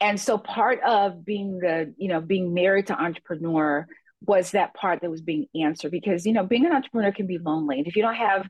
And 0.00 0.20
so 0.20 0.36
part 0.36 0.80
of 0.82 1.24
being 1.24 1.58
the, 1.58 1.94
you 1.96 2.08
know, 2.08 2.20
being 2.20 2.52
married 2.52 2.88
to 2.88 3.00
entrepreneur 3.00 3.86
was 4.26 4.52
that 4.52 4.74
part 4.74 5.00
that 5.00 5.10
was 5.10 5.22
being 5.22 5.46
answered 5.54 5.90
because, 5.90 6.26
you 6.26 6.32
know, 6.32 6.44
being 6.44 6.66
an 6.66 6.72
entrepreneur 6.72 7.12
can 7.12 7.26
be 7.26 7.38
lonely. 7.38 7.78
And 7.78 7.86
if 7.86 7.96
you 7.96 8.02
don't 8.02 8.14
have 8.14 8.48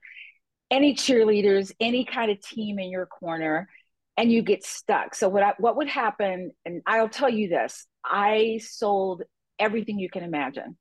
any 0.70 0.94
cheerleaders, 0.94 1.72
any 1.80 2.04
kind 2.04 2.30
of 2.30 2.40
team 2.40 2.78
in 2.78 2.90
your 2.90 3.06
corner, 3.06 3.68
and 4.16 4.32
you 4.32 4.42
get 4.42 4.64
stuck. 4.64 5.14
So 5.14 5.28
what 5.28 5.42
I, 5.42 5.52
what 5.58 5.76
would 5.76 5.88
happen, 5.88 6.52
and 6.64 6.82
I'll 6.86 7.08
tell 7.08 7.28
you 7.28 7.48
this, 7.48 7.86
I 8.04 8.60
sold 8.62 9.22
everything 9.58 9.98
you 9.98 10.08
can 10.08 10.22
imagine. 10.22 10.76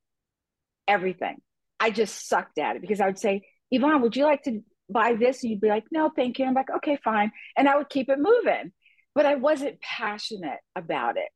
Everything. 0.88 1.38
I 1.80 1.90
just 1.92 2.28
sucked 2.28 2.58
at 2.58 2.78
it 2.78 2.82
because 2.82 3.02
I 3.02 3.08
would 3.08 3.20
say, 3.20 3.42
Yvonne, 3.72 4.02
would 4.02 4.16
you 4.16 4.24
like 4.24 4.44
to 4.44 4.62
buy 4.90 5.16
this? 5.16 5.44
And 5.44 5.52
you'd 5.52 5.62
be 5.62 5.68
like, 5.68 5.84
no, 5.92 6.10
thank 6.16 6.40
you. 6.40 6.46
I'm 6.46 6.54
like, 6.54 6.70
okay, 6.78 6.98
fine. 7.04 7.32
And 7.58 7.68
I 7.68 7.75
would 7.75 7.90
keep 7.90 8.10
it 8.10 8.20
moving. 8.20 8.72
But 9.14 9.25
I 9.25 9.36
wasn't 9.36 9.82
passionate 9.82 10.60
about 10.75 11.18
it. 11.18 11.30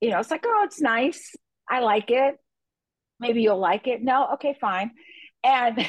You 0.00 0.10
know, 0.10 0.20
it's 0.20 0.30
like, 0.30 0.44
oh, 0.46 0.62
it's 0.64 0.80
nice. 0.80 1.34
I 1.68 1.80
like 1.80 2.10
it. 2.10 2.36
Maybe 3.20 3.42
you'll 3.42 3.60
like 3.60 3.86
it. 3.86 4.02
No, 4.02 4.30
okay, 4.34 4.56
fine. 4.60 4.90
And 5.44 5.78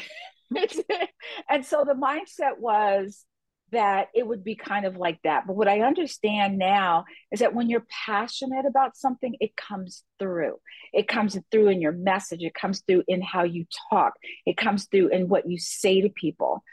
and 1.50 1.66
so 1.66 1.86
the 1.86 1.94
mindset 1.94 2.60
was 2.60 3.26
that 3.72 4.10
it 4.14 4.28
would 4.28 4.44
be 4.44 4.56
kind 4.56 4.86
of 4.86 4.98
like 4.98 5.20
that. 5.24 5.48
But 5.48 5.56
what 5.56 5.68
I 5.68 5.82
understand 5.82 6.58
now 6.58 7.06
is 7.32 7.40
that 7.40 7.56
when 7.56 7.70
you're 7.70 7.86
passionate 8.06 8.66
about 8.66 8.98
something, 8.98 9.36
it 9.40 9.56
comes 9.56 10.04
through. 10.20 10.58
It 10.94 11.08
comes 11.08 11.40
through 11.52 11.70
in 11.70 11.82
your 11.82 11.94
message, 11.94 12.42
it 12.42 12.54
comes 12.54 12.82
through 12.82 13.04
in 13.08 13.22
how 13.22 13.44
you 13.44 13.66
talk, 13.90 14.14
it 14.46 14.58
comes 14.58 14.88
through 14.88 15.08
in 15.10 15.30
what 15.30 15.50
you 15.50 15.58
say 15.58 16.02
to 16.02 16.10
people, 16.10 16.64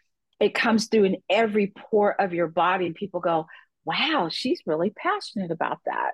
it 0.41 0.55
comes 0.55 0.89
through 0.89 1.05
in 1.05 1.17
every 1.31 1.69
pore 1.69 2.21
of 2.21 2.35
your 2.35 2.49
body. 2.49 2.87
And 2.87 2.95
people 2.95 3.21
go, 3.21 3.47
wow, 3.85 4.29
she's 4.31 4.61
really 4.67 4.91
passionate 4.91 5.51
about 5.51 5.79
that. 5.87 6.13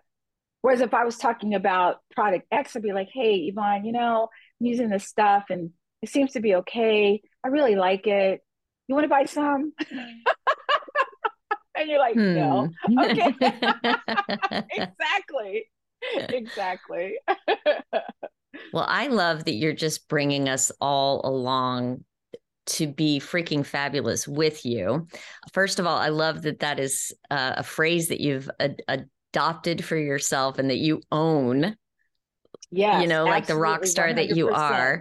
Whereas 0.64 0.80
if 0.80 0.94
I 0.94 1.04
was 1.04 1.18
talking 1.18 1.54
about 1.54 1.96
product 2.16 2.46
X, 2.50 2.74
I'd 2.74 2.80
be 2.80 2.94
like, 2.94 3.10
hey, 3.12 3.34
Yvonne, 3.52 3.84
you 3.84 3.92
know, 3.92 4.30
I'm 4.62 4.66
using 4.66 4.88
this 4.88 5.04
stuff 5.06 5.44
and 5.50 5.72
it 6.00 6.08
seems 6.08 6.32
to 6.32 6.40
be 6.40 6.54
okay. 6.54 7.20
I 7.44 7.48
really 7.48 7.76
like 7.76 8.06
it. 8.06 8.40
You 8.88 8.94
want 8.94 9.04
to 9.04 9.10
buy 9.10 9.26
some? 9.26 9.74
and 11.76 11.86
you're 11.86 11.98
like, 11.98 12.14
hmm. 12.14 12.34
no. 12.34 12.70
Okay. 12.98 13.34
exactly. 14.72 15.66
Exactly. 16.30 17.18
well, 18.72 18.86
I 18.88 19.08
love 19.08 19.44
that 19.44 19.56
you're 19.56 19.74
just 19.74 20.08
bringing 20.08 20.48
us 20.48 20.72
all 20.80 21.20
along 21.24 22.06
to 22.68 22.86
be 22.86 23.20
freaking 23.20 23.66
fabulous 23.66 24.26
with 24.26 24.64
you. 24.64 25.08
First 25.52 25.78
of 25.78 25.86
all, 25.86 25.98
I 25.98 26.08
love 26.08 26.40
that 26.40 26.60
that 26.60 26.80
is 26.80 27.12
uh, 27.30 27.56
a 27.58 27.62
phrase 27.62 28.08
that 28.08 28.20
you've 28.22 28.48
ad- 28.58 29.10
adopted 29.34 29.84
for 29.84 29.96
yourself 29.96 30.58
and 30.58 30.70
that 30.70 30.78
you 30.78 31.02
own. 31.10 31.76
Yeah, 32.70 33.00
you 33.00 33.06
know, 33.06 33.24
like 33.24 33.46
the 33.46 33.56
rock 33.56 33.84
star 33.86 34.08
100%. 34.08 34.14
that 34.16 34.36
you 34.36 34.50
are, 34.50 35.00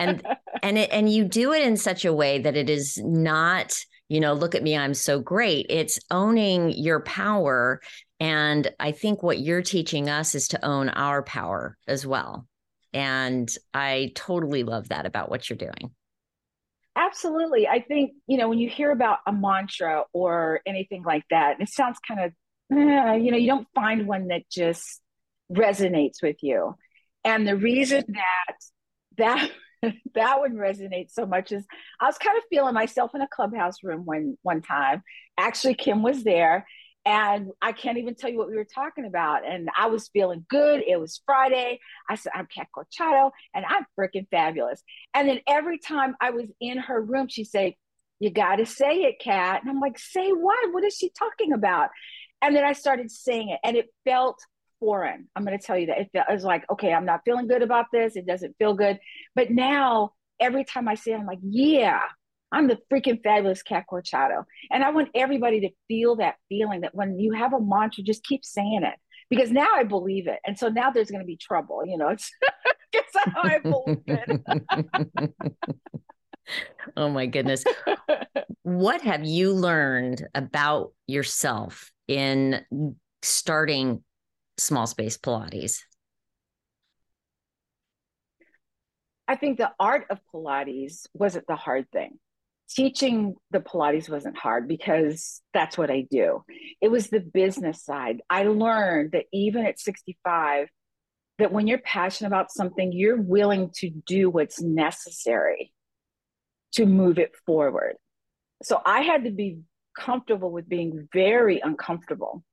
and 0.00 0.26
and 0.62 0.78
it 0.78 0.90
and 0.90 1.12
you 1.12 1.24
do 1.24 1.52
it 1.52 1.62
in 1.62 1.76
such 1.76 2.04
a 2.04 2.12
way 2.12 2.38
that 2.40 2.56
it 2.56 2.68
is 2.68 2.98
not 2.98 3.76
you 4.12 4.20
know, 4.20 4.34
look 4.34 4.54
at 4.54 4.62
me, 4.62 4.76
I'm 4.76 4.92
so 4.92 5.20
great. 5.20 5.66
It's 5.70 5.98
owning 6.10 6.68
your 6.68 7.00
power. 7.00 7.80
And 8.20 8.70
I 8.78 8.92
think 8.92 9.22
what 9.22 9.40
you're 9.40 9.62
teaching 9.62 10.10
us 10.10 10.34
is 10.34 10.48
to 10.48 10.62
own 10.62 10.90
our 10.90 11.22
power 11.22 11.78
as 11.88 12.06
well. 12.06 12.46
And 12.92 13.50
I 13.72 14.12
totally 14.14 14.64
love 14.64 14.90
that 14.90 15.06
about 15.06 15.30
what 15.30 15.48
you're 15.48 15.56
doing. 15.56 15.92
Absolutely. 16.94 17.66
I 17.66 17.80
think, 17.80 18.12
you 18.26 18.36
know, 18.36 18.50
when 18.50 18.58
you 18.58 18.68
hear 18.68 18.90
about 18.90 19.20
a 19.26 19.32
mantra 19.32 20.04
or 20.12 20.60
anything 20.66 21.04
like 21.04 21.24
that, 21.30 21.58
it 21.58 21.70
sounds 21.70 21.98
kind 22.06 22.20
of, 22.20 22.32
eh, 22.78 23.14
you 23.14 23.30
know, 23.30 23.36
you 23.36 23.48
don't 23.48 23.68
find 23.74 24.06
one 24.06 24.28
that 24.28 24.48
just 24.50 25.00
resonates 25.50 26.22
with 26.22 26.36
you. 26.42 26.76
And 27.24 27.46
the 27.46 27.56
reason 27.56 28.04
that 28.08 28.56
that 29.18 29.50
that 30.14 30.40
would 30.40 30.52
resonate 30.52 31.10
so 31.10 31.26
much 31.26 31.52
is 31.52 31.64
I 32.00 32.06
was 32.06 32.18
kind 32.18 32.36
of 32.38 32.44
feeling 32.50 32.74
myself 32.74 33.12
in 33.14 33.20
a 33.20 33.28
clubhouse 33.28 33.82
room 33.82 34.04
one 34.04 34.36
one 34.42 34.62
time. 34.62 35.02
Actually, 35.38 35.74
Kim 35.74 36.02
was 36.02 36.24
there, 36.24 36.66
and 37.04 37.50
I 37.60 37.72
can't 37.72 37.98
even 37.98 38.14
tell 38.14 38.30
you 38.30 38.38
what 38.38 38.48
we 38.48 38.56
were 38.56 38.64
talking 38.64 39.04
about. 39.06 39.46
And 39.46 39.68
I 39.76 39.86
was 39.86 40.08
feeling 40.08 40.44
good. 40.48 40.82
It 40.86 41.00
was 41.00 41.20
Friday. 41.26 41.80
I 42.08 42.14
said, 42.14 42.32
I'm 42.34 42.46
Cat 42.46 42.68
Corchado, 42.76 43.32
and 43.54 43.64
I'm 43.64 43.86
freaking 43.98 44.28
fabulous. 44.30 44.82
And 45.14 45.28
then 45.28 45.40
every 45.48 45.78
time 45.78 46.14
I 46.20 46.30
was 46.30 46.46
in 46.60 46.78
her 46.78 47.00
room, 47.00 47.28
she'd 47.28 47.44
say, 47.44 47.76
You 48.20 48.30
got 48.30 48.56
to 48.56 48.66
say 48.66 49.02
it, 49.02 49.18
Cat. 49.20 49.62
And 49.62 49.70
I'm 49.70 49.80
like, 49.80 49.98
Say 49.98 50.30
what? 50.30 50.72
What 50.72 50.84
is 50.84 50.94
she 50.94 51.10
talking 51.10 51.52
about? 51.52 51.90
And 52.42 52.54
then 52.56 52.64
I 52.64 52.72
started 52.72 53.10
saying 53.10 53.50
it, 53.50 53.60
and 53.64 53.76
it 53.76 53.86
felt 54.04 54.40
foreign. 54.80 55.28
I'm 55.36 55.44
going 55.44 55.58
to 55.58 55.64
tell 55.64 55.78
you 55.78 55.86
that 55.86 55.98
it, 55.98 56.10
felt, 56.12 56.26
it 56.28 56.32
was 56.32 56.44
like, 56.44 56.64
okay, 56.70 56.92
I'm 56.92 57.06
not 57.06 57.20
feeling 57.24 57.46
good 57.46 57.62
about 57.62 57.86
this. 57.92 58.16
It 58.16 58.26
doesn't 58.26 58.56
feel 58.58 58.74
good. 58.74 58.98
But 59.34 59.50
now, 59.50 60.10
every 60.40 60.64
time 60.64 60.88
I 60.88 60.96
say 60.96 61.12
it, 61.12 61.18
I'm 61.18 61.26
like, 61.26 61.38
yeah, 61.42 62.00
I'm 62.50 62.66
the 62.66 62.78
freaking 62.92 63.22
fabulous 63.22 63.62
Cat 63.62 63.84
Corchado. 63.90 64.44
And 64.70 64.82
I 64.82 64.90
want 64.90 65.10
everybody 65.14 65.60
to 65.60 65.70
feel 65.88 66.16
that 66.16 66.34
feeling 66.48 66.80
that 66.82 66.94
when 66.94 67.18
you 67.18 67.32
have 67.32 67.54
a 67.54 67.60
mantra, 67.60 68.02
just 68.02 68.24
keep 68.24 68.44
saying 68.44 68.82
it 68.82 68.94
because 69.30 69.50
now 69.50 69.68
I 69.74 69.84
believe 69.84 70.26
it. 70.26 70.40
And 70.44 70.58
so 70.58 70.68
now 70.68 70.90
there's 70.90 71.10
going 71.10 71.22
to 71.22 71.26
be 71.26 71.36
trouble, 71.36 71.82
you 71.86 71.96
know, 71.96 72.08
it's 72.08 72.30
because 72.92 73.10
I 73.42 73.58
believe 73.60 74.02
it. 74.06 75.32
oh 76.96 77.08
my 77.08 77.26
goodness. 77.26 77.64
what 78.62 79.00
have 79.02 79.24
you 79.24 79.54
learned 79.54 80.26
about 80.34 80.92
yourself 81.06 81.91
in 82.08 82.64
starting 83.22 84.02
small 84.58 84.86
space 84.86 85.16
Pilates? 85.16 85.78
I 89.28 89.36
think 89.36 89.58
the 89.58 89.70
art 89.78 90.06
of 90.10 90.18
Pilates 90.32 91.06
wasn't 91.14 91.46
the 91.46 91.56
hard 91.56 91.90
thing. 91.90 92.18
Teaching 92.68 93.34
the 93.50 93.60
Pilates 93.60 94.08
wasn't 94.08 94.36
hard 94.36 94.66
because 94.66 95.42
that's 95.54 95.78
what 95.78 95.90
I 95.90 96.06
do. 96.10 96.44
It 96.80 96.88
was 96.88 97.08
the 97.08 97.20
business 97.20 97.84
side. 97.84 98.20
I 98.28 98.44
learned 98.44 99.12
that 99.12 99.26
even 99.32 99.66
at 99.66 99.78
65, 99.78 100.68
that 101.38 101.52
when 101.52 101.66
you're 101.66 101.78
passionate 101.78 102.28
about 102.28 102.52
something, 102.52 102.92
you're 102.92 103.20
willing 103.20 103.70
to 103.76 103.90
do 103.90 104.30
what's 104.30 104.60
necessary 104.60 105.72
to 106.72 106.86
move 106.86 107.18
it 107.18 107.32
forward. 107.46 107.96
So 108.62 108.80
I 108.84 109.02
had 109.02 109.24
to 109.24 109.30
be 109.30 109.60
comfortable 109.96 110.50
with 110.50 110.68
being 110.68 111.08
very 111.12 111.60
uncomfortable 111.60 112.44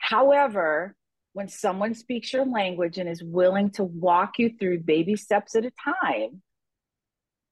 However, 0.00 0.96
when 1.34 1.46
someone 1.46 1.94
speaks 1.94 2.32
your 2.32 2.44
language 2.44 2.98
and 2.98 3.08
is 3.08 3.22
willing 3.22 3.70
to 3.70 3.84
walk 3.84 4.38
you 4.38 4.50
through 4.58 4.80
baby 4.80 5.14
steps 5.14 5.54
at 5.54 5.64
a 5.64 5.72
time, 6.02 6.42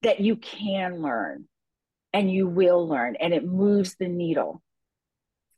that 0.03 0.19
you 0.19 0.35
can 0.35 1.01
learn 1.01 1.47
and 2.13 2.33
you 2.33 2.49
will 2.49 2.89
learn, 2.89 3.17
and 3.17 3.35
it 3.35 3.45
moves 3.45 3.95
the 4.01 4.09
needle 4.09 4.63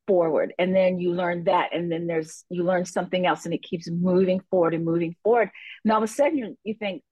forward. 0.09 0.53
And 0.59 0.75
then 0.75 0.99
you 0.99 1.13
learn 1.13 1.45
that, 1.45 1.71
and 1.73 1.91
then 1.91 2.09
there's 2.09 2.45
you 2.51 2.65
learn 2.65 2.85
something 2.85 3.25
else, 3.25 3.45
and 3.45 3.55
it 3.55 3.63
keeps 3.63 3.89
moving 3.89 4.41
forward 4.51 4.75
and 4.75 4.85
moving 4.85 5.15
forward. 5.23 5.51
And 5.85 5.93
all 5.93 6.03
of 6.03 6.05
a 6.05 6.13
sudden, 6.13 6.37
you 6.37 6.59
you 6.65 6.75
think, 6.75 7.03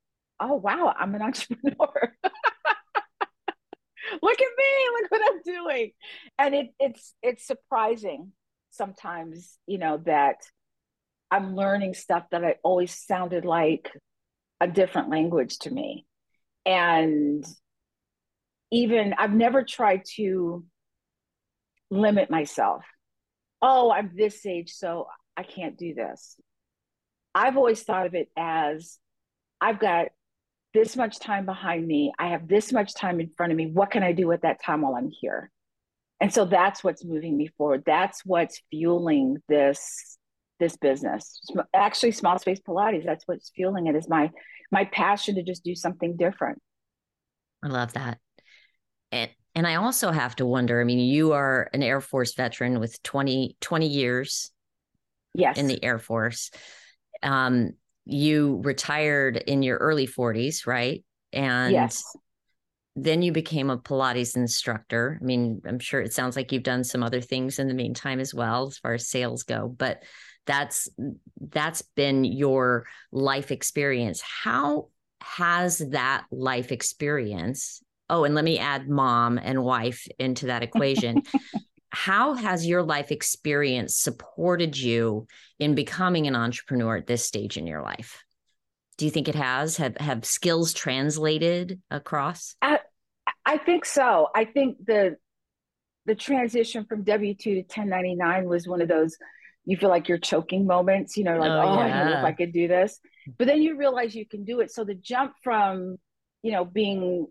"Oh 0.40 0.56
wow, 0.56 0.92
I'm 0.98 1.14
an 1.14 1.22
entrepreneur." 1.28 2.12
Look 4.22 4.40
at 4.40 4.48
me 4.58 5.00
look 5.00 5.10
what 5.10 5.22
i'm 5.30 5.40
doing 5.44 5.90
and 6.38 6.54
it, 6.54 6.68
it's 6.78 7.14
it's 7.22 7.46
surprising 7.46 8.32
sometimes, 8.70 9.58
you 9.66 9.78
know, 9.78 10.00
that 10.06 10.36
I'm 11.30 11.54
learning 11.54 11.94
stuff 11.94 12.24
that 12.30 12.44
I 12.44 12.56
always 12.62 12.96
sounded 12.96 13.44
like 13.44 13.90
a 14.60 14.66
different 14.66 15.10
language 15.10 15.58
to 15.60 15.70
me. 15.70 16.06
And 16.64 17.44
even 18.70 19.14
I've 19.18 19.32
never 19.32 19.62
tried 19.62 20.02
to 20.16 20.64
limit 21.90 22.30
myself. 22.30 22.84
Oh, 23.60 23.90
I'm 23.90 24.12
this 24.14 24.44
age, 24.46 24.72
so 24.72 25.06
I 25.36 25.42
can't 25.42 25.76
do 25.76 25.94
this. 25.94 26.36
I've 27.34 27.56
always 27.56 27.82
thought 27.82 28.06
of 28.06 28.14
it 28.14 28.28
as 28.36 28.98
I've 29.60 29.78
got 29.78 30.08
this 30.74 30.96
much 30.96 31.18
time 31.18 31.46
behind 31.46 31.86
me. 31.86 32.12
I 32.18 32.28
have 32.28 32.48
this 32.48 32.72
much 32.72 32.94
time 32.94 33.20
in 33.20 33.30
front 33.30 33.52
of 33.52 33.56
me. 33.56 33.70
What 33.70 33.90
can 33.90 34.02
I 34.02 34.12
do 34.12 34.30
at 34.32 34.42
that 34.42 34.62
time 34.62 34.82
while 34.82 34.94
I'm 34.94 35.10
here? 35.10 35.50
and 36.20 36.32
so 36.32 36.44
that's 36.44 36.82
what's 36.82 37.04
moving 37.04 37.36
me 37.36 37.48
forward 37.56 37.82
that's 37.86 38.24
what's 38.24 38.60
fueling 38.70 39.36
this 39.48 40.18
this 40.60 40.76
business 40.76 41.40
actually 41.74 42.12
small 42.12 42.38
space 42.38 42.60
pilates 42.60 43.04
that's 43.04 43.26
what's 43.26 43.50
fueling 43.54 43.86
it 43.86 43.94
is 43.94 44.08
my 44.08 44.30
my 44.70 44.84
passion 44.84 45.36
to 45.36 45.42
just 45.42 45.64
do 45.64 45.74
something 45.74 46.16
different 46.16 46.60
i 47.62 47.68
love 47.68 47.92
that 47.92 48.18
and 49.12 49.30
and 49.54 49.66
i 49.66 49.76
also 49.76 50.10
have 50.10 50.34
to 50.34 50.44
wonder 50.44 50.80
i 50.80 50.84
mean 50.84 50.98
you 50.98 51.32
are 51.32 51.70
an 51.72 51.82
air 51.82 52.00
force 52.00 52.34
veteran 52.34 52.80
with 52.80 53.00
20 53.02 53.56
20 53.60 53.86
years 53.86 54.50
yes 55.34 55.56
in 55.56 55.68
the 55.68 55.82
air 55.82 55.98
force 55.98 56.50
um 57.22 57.72
you 58.08 58.60
retired 58.64 59.36
in 59.36 59.62
your 59.62 59.76
early 59.76 60.06
40s 60.06 60.66
right 60.66 61.04
and 61.32 61.72
yes 61.72 62.02
then 63.02 63.22
you 63.22 63.32
became 63.32 63.70
a 63.70 63.78
Pilates 63.78 64.36
instructor. 64.36 65.18
I 65.20 65.24
mean, 65.24 65.62
I'm 65.66 65.78
sure 65.78 66.00
it 66.00 66.12
sounds 66.12 66.36
like 66.36 66.50
you've 66.50 66.62
done 66.62 66.82
some 66.82 67.02
other 67.02 67.20
things 67.20 67.58
in 67.58 67.68
the 67.68 67.74
meantime 67.74 68.18
as 68.18 68.34
well, 68.34 68.66
as 68.66 68.78
far 68.78 68.94
as 68.94 69.08
sales 69.08 69.44
go, 69.44 69.68
but 69.68 70.02
that's 70.46 70.88
that's 71.50 71.82
been 71.94 72.24
your 72.24 72.86
life 73.12 73.50
experience. 73.50 74.20
How 74.22 74.88
has 75.20 75.78
that 75.78 76.24
life 76.32 76.72
experience? 76.72 77.82
Oh, 78.10 78.24
and 78.24 78.34
let 78.34 78.44
me 78.44 78.58
add 78.58 78.88
mom 78.88 79.38
and 79.38 79.62
wife 79.62 80.06
into 80.18 80.46
that 80.46 80.62
equation. 80.62 81.22
How 81.90 82.34
has 82.34 82.66
your 82.66 82.82
life 82.82 83.10
experience 83.10 83.96
supported 83.96 84.76
you 84.76 85.26
in 85.58 85.74
becoming 85.74 86.26
an 86.26 86.36
entrepreneur 86.36 86.96
at 86.96 87.06
this 87.06 87.24
stage 87.24 87.56
in 87.56 87.66
your 87.66 87.82
life? 87.82 88.24
Do 88.98 89.04
you 89.04 89.10
think 89.10 89.28
it 89.28 89.34
has? 89.34 89.76
Have 89.76 89.96
have 89.98 90.24
skills 90.24 90.72
translated 90.74 91.80
across? 91.90 92.56
I, 92.60 92.80
I 93.46 93.56
think 93.56 93.84
so. 93.84 94.28
I 94.34 94.44
think 94.44 94.84
the 94.84 95.16
the 96.04 96.14
transition 96.14 96.84
from 96.84 97.04
W 97.04 97.34
two 97.34 97.54
to 97.54 97.62
ten 97.62 97.88
ninety 97.88 98.14
nine 98.14 98.48
was 98.48 98.66
one 98.66 98.82
of 98.82 98.88
those 98.88 99.16
you 99.64 99.76
feel 99.76 99.90
like 99.90 100.08
you're 100.08 100.18
choking 100.18 100.66
moments. 100.66 101.16
You 101.16 101.24
know, 101.24 101.38
like 101.38 101.50
oh, 101.50 101.60
oh 101.60 101.86
yeah. 101.86 102.00
I 102.00 102.04
don't 102.04 102.12
know 102.12 102.18
if 102.18 102.24
I 102.24 102.32
could 102.32 102.52
do 102.52 102.66
this, 102.68 102.98
but 103.36 103.46
then 103.46 103.62
you 103.62 103.76
realize 103.76 104.14
you 104.14 104.26
can 104.26 104.44
do 104.44 104.60
it. 104.60 104.72
So 104.72 104.82
the 104.82 104.94
jump 104.94 105.34
from 105.42 105.96
you 106.42 106.52
know 106.52 106.64
being 106.64 107.26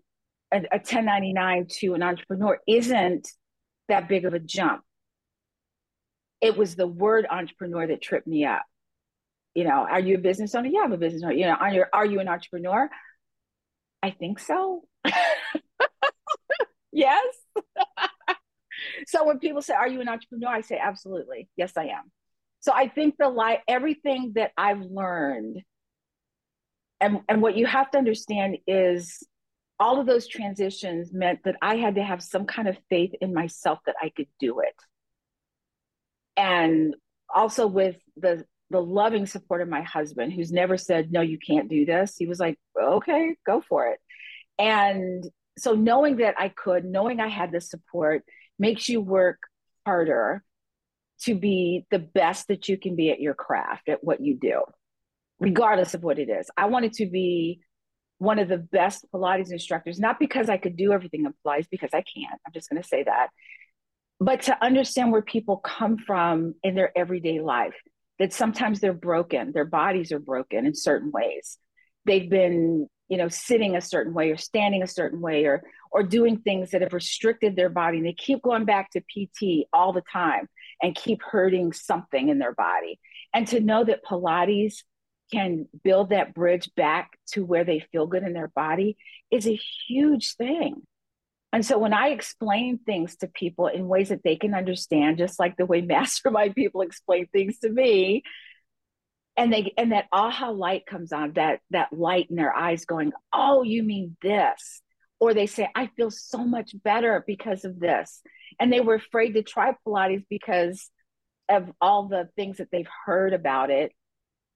a, 0.52 0.58
a 0.58 0.78
1099 0.78 1.66
to 1.80 1.94
an 1.94 2.02
entrepreneur 2.02 2.58
isn't 2.66 3.28
that 3.88 4.08
big 4.08 4.24
of 4.24 4.34
a 4.34 4.38
jump. 4.38 4.82
It 6.40 6.56
was 6.56 6.76
the 6.76 6.86
word 6.86 7.26
entrepreneur 7.28 7.86
that 7.86 8.02
tripped 8.02 8.26
me 8.26 8.44
up 8.44 8.62
you 9.58 9.64
know, 9.64 9.88
are 9.90 9.98
you 9.98 10.14
a 10.14 10.18
business 10.18 10.54
owner? 10.54 10.68
Yeah, 10.68 10.82
I'm 10.84 10.92
a 10.92 10.96
business 10.96 11.24
owner. 11.24 11.32
You 11.32 11.46
know, 11.46 11.54
are 11.54 11.72
you, 11.72 11.84
are 11.92 12.06
you 12.06 12.20
an 12.20 12.28
entrepreneur? 12.28 12.88
I 14.04 14.10
think 14.12 14.38
so. 14.38 14.84
yes. 16.92 17.24
so 19.08 19.24
when 19.24 19.40
people 19.40 19.60
say, 19.60 19.74
Are 19.74 19.88
you 19.88 20.00
an 20.00 20.08
entrepreneur? 20.08 20.50
I 20.50 20.60
say, 20.60 20.78
Absolutely. 20.80 21.48
Yes, 21.56 21.72
I 21.76 21.86
am. 21.86 22.12
So 22.60 22.72
I 22.72 22.86
think 22.86 23.16
the 23.18 23.28
life, 23.28 23.58
everything 23.66 24.34
that 24.36 24.52
I've 24.56 24.80
learned, 24.80 25.62
and, 27.00 27.20
and 27.28 27.42
what 27.42 27.56
you 27.56 27.66
have 27.66 27.90
to 27.90 27.98
understand 27.98 28.58
is 28.68 29.26
all 29.80 30.00
of 30.00 30.06
those 30.06 30.26
transitions 30.26 31.12
meant 31.12 31.40
that 31.44 31.56
I 31.62 31.76
had 31.76 31.94
to 31.96 32.02
have 32.02 32.22
some 32.22 32.46
kind 32.46 32.68
of 32.68 32.76
faith 32.90 33.12
in 33.20 33.32
myself 33.32 33.78
that 33.86 33.94
I 34.00 34.10
could 34.10 34.26
do 34.40 34.60
it. 34.60 34.74
And 36.36 36.94
also 37.32 37.66
with 37.66 37.96
the 38.16 38.44
the 38.70 38.80
loving 38.82 39.24
support 39.24 39.62
of 39.62 39.68
my 39.68 39.80
husband, 39.80 40.32
who's 40.32 40.52
never 40.52 40.76
said, 40.76 41.10
No, 41.10 41.20
you 41.20 41.38
can't 41.38 41.70
do 41.70 41.86
this. 41.86 42.16
He 42.16 42.26
was 42.26 42.38
like, 42.38 42.58
Okay, 42.80 43.36
go 43.46 43.62
for 43.66 43.86
it. 43.88 43.98
And 44.58 45.24
so 45.56 45.74
knowing 45.74 46.18
that 46.18 46.34
I 46.38 46.48
could, 46.50 46.84
knowing 46.84 47.20
I 47.20 47.28
had 47.28 47.52
the 47.52 47.60
support, 47.60 48.24
makes 48.58 48.88
you 48.88 49.00
work 49.00 49.38
harder 49.86 50.44
to 51.22 51.34
be 51.34 51.86
the 51.90 51.98
best 51.98 52.48
that 52.48 52.68
you 52.68 52.76
can 52.76 52.94
be 52.94 53.10
at 53.10 53.20
your 53.20 53.34
craft, 53.34 53.88
at 53.88 54.04
what 54.04 54.20
you 54.20 54.36
do, 54.38 54.62
regardless 55.40 55.94
of 55.94 56.02
what 56.02 56.18
it 56.18 56.28
is. 56.28 56.50
I 56.56 56.66
wanted 56.66 56.92
to 56.94 57.06
be 57.06 57.60
one 58.18 58.38
of 58.38 58.48
the 58.48 58.58
best 58.58 59.06
Pilates 59.12 59.52
instructors, 59.52 59.98
not 59.98 60.18
because 60.18 60.48
I 60.48 60.56
could 60.58 60.76
do 60.76 60.92
everything 60.92 61.24
in 61.24 61.32
Pilates, 61.44 61.68
because 61.70 61.90
I 61.92 62.02
can't. 62.02 62.40
I'm 62.46 62.52
just 62.52 62.68
going 62.68 62.82
to 62.82 62.88
say 62.88 63.04
that. 63.04 63.28
But 64.20 64.42
to 64.42 64.64
understand 64.64 65.12
where 65.12 65.22
people 65.22 65.58
come 65.58 65.96
from 65.96 66.54
in 66.62 66.74
their 66.74 66.96
everyday 66.96 67.40
life 67.40 67.76
that 68.18 68.32
sometimes 68.32 68.80
they're 68.80 68.92
broken 68.92 69.52
their 69.52 69.64
bodies 69.64 70.12
are 70.12 70.18
broken 70.18 70.66
in 70.66 70.74
certain 70.74 71.10
ways 71.10 71.58
they've 72.04 72.30
been 72.30 72.86
you 73.08 73.16
know 73.16 73.28
sitting 73.28 73.76
a 73.76 73.80
certain 73.80 74.12
way 74.12 74.30
or 74.30 74.36
standing 74.36 74.82
a 74.82 74.86
certain 74.86 75.20
way 75.20 75.44
or 75.44 75.62
or 75.90 76.02
doing 76.02 76.38
things 76.38 76.70
that 76.70 76.82
have 76.82 76.92
restricted 76.92 77.56
their 77.56 77.70
body 77.70 77.98
and 77.98 78.06
they 78.06 78.12
keep 78.12 78.42
going 78.42 78.64
back 78.64 78.90
to 78.90 79.00
pt 79.00 79.66
all 79.72 79.92
the 79.92 80.02
time 80.12 80.48
and 80.82 80.94
keep 80.94 81.22
hurting 81.22 81.72
something 81.72 82.28
in 82.28 82.38
their 82.38 82.54
body 82.54 82.98
and 83.34 83.46
to 83.46 83.60
know 83.60 83.84
that 83.84 84.04
pilates 84.04 84.82
can 85.32 85.66
build 85.84 86.10
that 86.10 86.34
bridge 86.34 86.70
back 86.76 87.18
to 87.32 87.44
where 87.44 87.64
they 87.64 87.84
feel 87.92 88.06
good 88.06 88.22
in 88.22 88.32
their 88.32 88.48
body 88.48 88.96
is 89.30 89.46
a 89.46 89.60
huge 89.88 90.34
thing. 90.34 90.82
And 91.52 91.64
so 91.64 91.78
when 91.78 91.94
I 91.94 92.08
explain 92.08 92.78
things 92.78 93.16
to 93.16 93.26
people 93.26 93.68
in 93.68 93.88
ways 93.88 94.10
that 94.10 94.22
they 94.22 94.36
can 94.36 94.54
understand, 94.54 95.18
just 95.18 95.38
like 95.38 95.56
the 95.56 95.66
way 95.66 95.80
mastermind 95.82 96.54
people 96.54 96.82
explain 96.82 97.26
things 97.26 97.58
to 97.60 97.70
me, 97.70 98.22
and 99.36 99.52
they 99.52 99.72
and 99.78 99.92
that 99.92 100.06
aha 100.12 100.50
light 100.50 100.84
comes 100.84 101.12
on, 101.12 101.34
that 101.34 101.60
that 101.70 101.92
light 101.92 102.28
in 102.28 102.36
their 102.36 102.54
eyes 102.54 102.84
going, 102.84 103.12
Oh, 103.32 103.62
you 103.62 103.82
mean 103.82 104.16
this? 104.20 104.82
Or 105.20 105.32
they 105.32 105.46
say, 105.46 105.68
I 105.74 105.86
feel 105.96 106.10
so 106.10 106.38
much 106.44 106.72
better 106.82 107.24
because 107.26 107.64
of 107.64 107.80
this. 107.80 108.20
And 108.60 108.72
they 108.72 108.80
were 108.80 108.94
afraid 108.94 109.32
to 109.32 109.42
try 109.42 109.72
Pilates 109.86 110.24
because 110.28 110.90
of 111.48 111.70
all 111.80 112.08
the 112.08 112.28
things 112.36 112.58
that 112.58 112.68
they've 112.70 112.88
heard 113.04 113.32
about 113.32 113.70
it. 113.70 113.92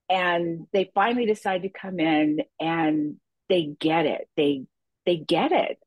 And 0.09 0.67
they 0.73 0.91
finally 0.93 1.25
decide 1.25 1.63
to 1.63 1.69
come 1.69 1.99
in 1.99 2.39
and 2.59 3.15
they 3.49 3.75
get 3.79 4.05
it. 4.05 4.27
They 4.35 4.65
they 5.05 5.17
get 5.17 5.51
it. 5.51 5.77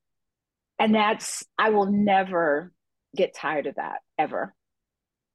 And 0.79 0.95
that's 0.95 1.45
i 1.59 1.71
will 1.71 1.87
never 1.87 2.73
get 3.15 3.35
tired 3.35 3.67
of 3.67 3.77
that 3.77 4.01
ever. 4.19 4.55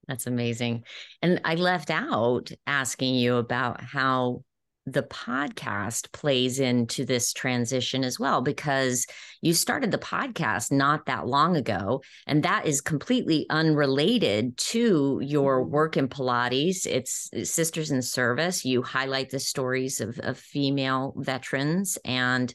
That's 0.08 0.28
amazing. 0.28 0.84
And 1.22 1.42
i 1.46 1.56
left 1.56 1.90
out 1.90 2.52
asking 2.68 3.16
you 3.16 3.36
about 3.38 3.82
how 3.82 4.44
the 4.86 5.04
podcast 5.04 6.12
plays 6.12 6.60
into 6.60 7.06
this 7.06 7.34
transition 7.34 8.04
as 8.04 8.20
well 8.20 8.42
because 8.42 9.06
you 9.42 9.54
started 9.54 9.92
the 9.92 9.98
podcast 10.00 10.72
not 10.72 11.06
that 11.06 11.28
long 11.28 11.56
ago 11.56 12.02
and 12.26 12.44
that 12.44 12.66
is 12.66 12.82
completely 12.82 13.46
unrelated 13.50 14.58
to 14.58 15.20
your 15.22 15.62
mm-hmm. 15.62 15.72
work 15.72 15.98
in 15.98 16.08
pilates. 16.08 16.88
It's, 16.88 17.30
sisters 17.44 17.92
in 17.92 18.02
service. 18.02 18.66
You 18.66 18.82
highlight 18.82 19.30
the 19.30 19.40
stories 19.40 20.02
of, 20.02 20.18
of 20.20 20.38
female 20.38 21.14
veterans 21.18 21.98
and 22.04 22.54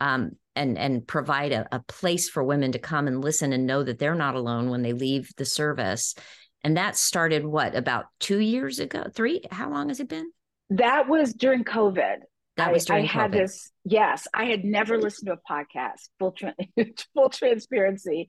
um, 0.00 0.32
and 0.56 0.76
and 0.76 1.06
provide 1.06 1.52
a, 1.52 1.66
a 1.72 1.80
place 1.80 2.28
for 2.28 2.42
women 2.42 2.72
to 2.72 2.78
come 2.78 3.06
and 3.06 3.22
listen 3.22 3.52
and 3.52 3.66
know 3.66 3.82
that 3.82 3.98
they're 3.98 4.14
not 4.14 4.34
alone 4.34 4.70
when 4.70 4.82
they 4.82 4.92
leave 4.92 5.30
the 5.36 5.44
service. 5.44 6.14
And 6.62 6.76
that 6.76 6.96
started 6.96 7.44
what 7.44 7.74
about 7.76 8.06
two 8.20 8.38
years 8.38 8.78
ago? 8.78 9.04
Three? 9.14 9.42
How 9.50 9.70
long 9.70 9.88
has 9.88 10.00
it 10.00 10.08
been 10.08 10.30
that 10.70 11.08
was 11.08 11.32
during 11.32 11.64
covid. 11.64 12.18
That 12.56 12.72
was 12.72 12.84
during 12.84 13.04
I, 13.04 13.08
I 13.08 13.10
had 13.10 13.32
this 13.32 13.70
yes 13.84 14.28
i 14.32 14.44
had 14.44 14.64
never 14.64 14.98
listened 14.98 15.26
to 15.26 15.34
a 15.34 15.52
podcast 15.52 16.08
full 16.18 16.32
tra- 16.32 16.54
full 17.14 17.28
transparency. 17.28 18.28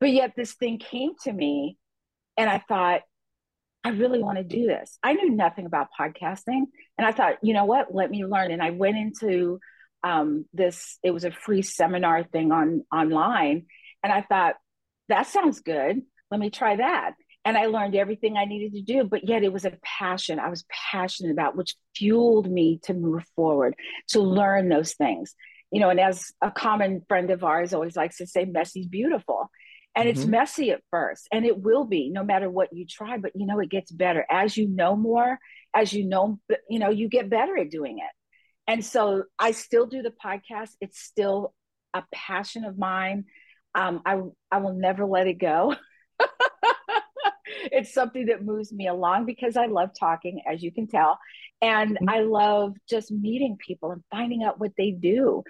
But 0.00 0.10
yet 0.10 0.32
this 0.36 0.54
thing 0.54 0.78
came 0.78 1.12
to 1.24 1.32
me 1.32 1.78
and 2.36 2.48
i 2.50 2.58
thought 2.58 3.02
i 3.82 3.90
really 3.90 4.22
want 4.22 4.38
to 4.38 4.44
do 4.44 4.66
this. 4.66 4.98
I 5.02 5.14
knew 5.14 5.30
nothing 5.30 5.66
about 5.66 5.88
podcasting 5.98 6.64
and 6.98 7.06
i 7.06 7.12
thought 7.12 7.36
you 7.42 7.54
know 7.54 7.64
what? 7.64 7.94
Let 7.94 8.10
me 8.10 8.24
learn. 8.24 8.50
And 8.50 8.62
i 8.62 8.70
went 8.70 8.96
into 8.96 9.60
um, 10.02 10.44
this 10.52 10.98
it 11.02 11.12
was 11.12 11.24
a 11.24 11.30
free 11.30 11.62
seminar 11.62 12.24
thing 12.24 12.52
on 12.52 12.84
online 12.92 13.64
and 14.02 14.12
i 14.12 14.20
thought 14.20 14.56
that 15.08 15.26
sounds 15.26 15.60
good. 15.60 16.02
Let 16.30 16.40
me 16.40 16.50
try 16.50 16.76
that 16.76 17.12
and 17.44 17.56
i 17.56 17.66
learned 17.66 17.94
everything 17.94 18.36
i 18.36 18.44
needed 18.44 18.72
to 18.72 18.82
do 18.82 19.04
but 19.04 19.26
yet 19.28 19.42
it 19.42 19.52
was 19.52 19.64
a 19.64 19.76
passion 19.82 20.38
i 20.38 20.48
was 20.48 20.64
passionate 20.90 21.32
about 21.32 21.56
which 21.56 21.74
fueled 21.94 22.50
me 22.50 22.80
to 22.82 22.94
move 22.94 23.24
forward 23.36 23.74
to 24.08 24.20
learn 24.20 24.68
those 24.68 24.94
things 24.94 25.34
you 25.70 25.80
know 25.80 25.90
and 25.90 26.00
as 26.00 26.32
a 26.40 26.50
common 26.50 27.02
friend 27.08 27.30
of 27.30 27.44
ours 27.44 27.74
always 27.74 27.96
likes 27.96 28.18
to 28.18 28.26
say 28.26 28.44
messy's 28.44 28.86
beautiful 28.86 29.50
and 29.96 30.08
mm-hmm. 30.08 30.18
it's 30.18 30.26
messy 30.26 30.70
at 30.70 30.82
first 30.90 31.28
and 31.32 31.44
it 31.44 31.58
will 31.58 31.84
be 31.84 32.10
no 32.10 32.24
matter 32.24 32.50
what 32.50 32.72
you 32.72 32.86
try 32.86 33.18
but 33.18 33.32
you 33.34 33.46
know 33.46 33.60
it 33.60 33.70
gets 33.70 33.90
better 33.90 34.24
as 34.30 34.56
you 34.56 34.68
know 34.68 34.96
more 34.96 35.38
as 35.74 35.92
you 35.92 36.06
know 36.06 36.38
you 36.68 36.78
know 36.78 36.90
you 36.90 37.08
get 37.08 37.30
better 37.30 37.56
at 37.56 37.70
doing 37.70 37.98
it 37.98 38.10
and 38.66 38.84
so 38.84 39.24
I 39.38 39.50
still 39.50 39.86
do 39.86 40.02
the 40.02 40.12
podcast. 40.24 40.70
It's 40.80 41.00
still 41.00 41.54
a 41.92 42.02
passion 42.12 42.64
of 42.64 42.78
mine. 42.78 43.24
Um, 43.74 44.02
I 44.06 44.20
I 44.50 44.58
will 44.58 44.74
never 44.74 45.04
let 45.04 45.26
it 45.26 45.38
go. 45.38 45.74
it's 47.72 47.92
something 47.92 48.26
that 48.26 48.44
moves 48.44 48.72
me 48.72 48.88
along 48.88 49.26
because 49.26 49.56
I 49.56 49.66
love 49.66 49.90
talking, 49.98 50.42
as 50.50 50.62
you 50.62 50.72
can 50.72 50.86
tell, 50.86 51.18
and 51.60 51.96
mm-hmm. 51.96 52.08
I 52.08 52.20
love 52.20 52.74
just 52.88 53.10
meeting 53.10 53.56
people 53.58 53.90
and 53.90 54.02
finding 54.10 54.42
out 54.42 54.58
what 54.58 54.72
they 54.76 54.90
do. 54.90 55.42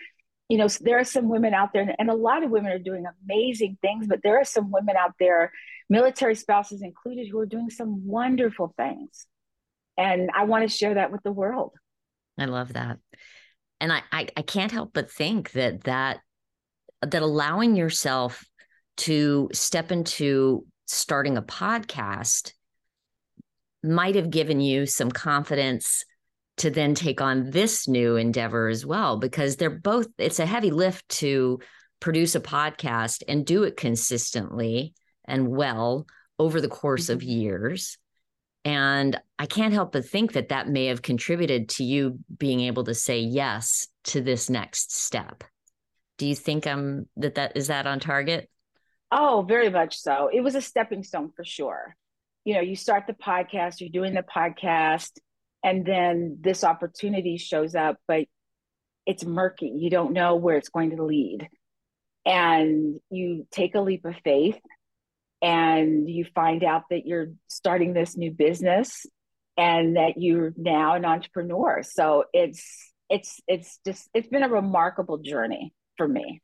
You 0.49 0.59
know, 0.59 0.69
there 0.81 0.99
are 0.99 1.05
some 1.05 1.29
women 1.29 1.55
out 1.55 1.73
there, 1.73 1.95
and 1.99 2.11
a 2.11 2.15
lot 2.15 2.43
of 2.43 2.51
women 2.51 2.73
are 2.73 2.79
doing 2.79 3.05
amazing 3.25 3.79
things, 3.81 4.07
but 4.07 4.21
there 4.23 4.39
are 4.39 4.45
some 4.45 4.71
women 4.71 4.97
out 4.97 5.13
there, 5.19 5.53
military 5.89 6.35
spouses 6.35 6.83
included, 6.83 7.29
who 7.29 7.39
are 7.39 7.47
doing 7.47 7.71
some 7.71 8.07
wonderful 8.07 8.75
things. 8.77 9.27
And 9.97 10.31
I 10.35 10.45
want 10.45 10.69
to 10.69 10.77
share 10.77 10.95
that 10.95 11.13
with 11.13 11.23
the 11.23 11.33
world. 11.33 11.73
I 12.39 12.47
love 12.47 12.73
that. 12.73 12.99
And 13.81 13.93
I, 13.93 14.03
I, 14.13 14.29
I 14.37 14.43
can't 14.43 14.73
help 14.73 14.91
but 14.93 15.11
think 15.11 15.53
that 15.53 15.85
that 15.85 16.21
that 17.03 17.23
allowing 17.23 17.77
yourself 17.77 18.45
to 18.97 19.49
step 19.53 19.93
into 19.93 20.65
starting 20.87 21.37
a 21.37 21.43
podcast 21.43 22.53
might 23.83 24.15
have 24.15 24.31
given 24.31 24.61
you 24.61 24.87
some 24.87 25.11
confidence 25.11 26.05
to 26.57 26.71
then 26.71 26.95
take 26.95 27.21
on 27.21 27.51
this 27.51 27.89
new 27.89 28.17
endeavor 28.17 28.69
as 28.69 28.87
well 28.87 29.19
because 29.19 29.57
they're 29.57 29.71
both 29.71 30.07
it's 30.19 30.39
a 30.39 30.47
heavy 30.47 30.71
lift 30.71 31.07
to 31.09 31.59
produce 32.01 32.35
a 32.35 32.41
podcast 32.41 33.23
and 33.29 33.45
do 33.45 33.65
it 33.65 33.77
consistently 33.77 34.95
and 35.27 35.49
well 35.49 36.07
over 36.39 36.61
the 36.61 36.69
course 36.69 37.09
of 37.09 37.19
mm-hmm. 37.19 37.29
years 37.29 37.99
and 38.65 39.21
I 39.39 39.47
can't 39.47 39.75
help 39.75 39.93
but 39.93 40.07
think 40.07 40.33
that 40.33 40.49
that 40.49 40.69
may 40.69 40.87
have 40.87 41.03
contributed 41.03 41.69
to 41.71 41.85
you 41.85 42.19
being 42.37 42.61
able 42.61 42.85
to 42.85 42.95
say 42.95 43.19
yes 43.19 43.89
to 44.05 44.23
this 44.23 44.49
next 44.49 44.97
step. 44.97 45.45
Do 46.17 46.27
you 46.27 46.35
think 46.35 46.67
um 46.67 47.07
that 47.17 47.35
that 47.35 47.57
is 47.57 47.67
that 47.67 47.87
on 47.87 48.01
target? 48.01 48.49
Oh, 49.11 49.45
very 49.47 49.71
much 49.71 49.99
so. 49.99 50.29
It 50.33 50.41
was 50.41 50.55
a 50.55 50.63
stepping 50.63 51.05
stone 51.05 51.33
for 51.37 51.45
sure. 51.45 51.97
You 52.45 52.55
know, 52.55 52.61
you 52.61 52.77
start 52.77 53.07
the 53.07 53.15
podcast, 53.15 53.81
you're 53.81 53.91
doing 53.91 54.15
the 54.15 54.23
podcast, 54.23 55.13
and 55.63 55.87
then 55.87 56.39
this 56.41 56.65
opportunity 56.65 57.39
shows 57.39 57.75
up, 57.75 57.97
but 58.07 58.27
it's 59.07 59.25
murky. 59.25 59.73
You 59.75 59.91
don't 59.91 60.13
know 60.13 60.37
where 60.37 60.57
it's 60.57 60.69
going 60.69 60.97
to 60.97 61.05
lead. 61.05 61.49
And 62.27 62.99
you 63.11 63.47
take 63.51 63.75
a 63.75 63.81
leap 63.81 64.05
of 64.05 64.15
faith 64.25 64.59
and 65.43 66.09
you 66.09 66.25
find 66.35 66.65
out 66.65 66.85
that 66.91 67.07
you're 67.07 67.33
starting 67.49 67.93
this 67.93 68.17
new 68.17 68.31
business 68.31 69.05
and 69.57 69.97
that 69.97 70.15
you're 70.17 70.53
now 70.57 70.95
an 70.95 71.05
entrepreneur 71.05 71.83
so 71.83 72.25
it's 72.33 72.93
it's 73.11 73.41
it's 73.47 73.79
just 73.87 74.09
it's 74.15 74.29
been 74.29 74.43
a 74.43 74.49
remarkable 74.49 75.19
journey 75.19 75.73
for 75.97 76.09
me 76.09 76.41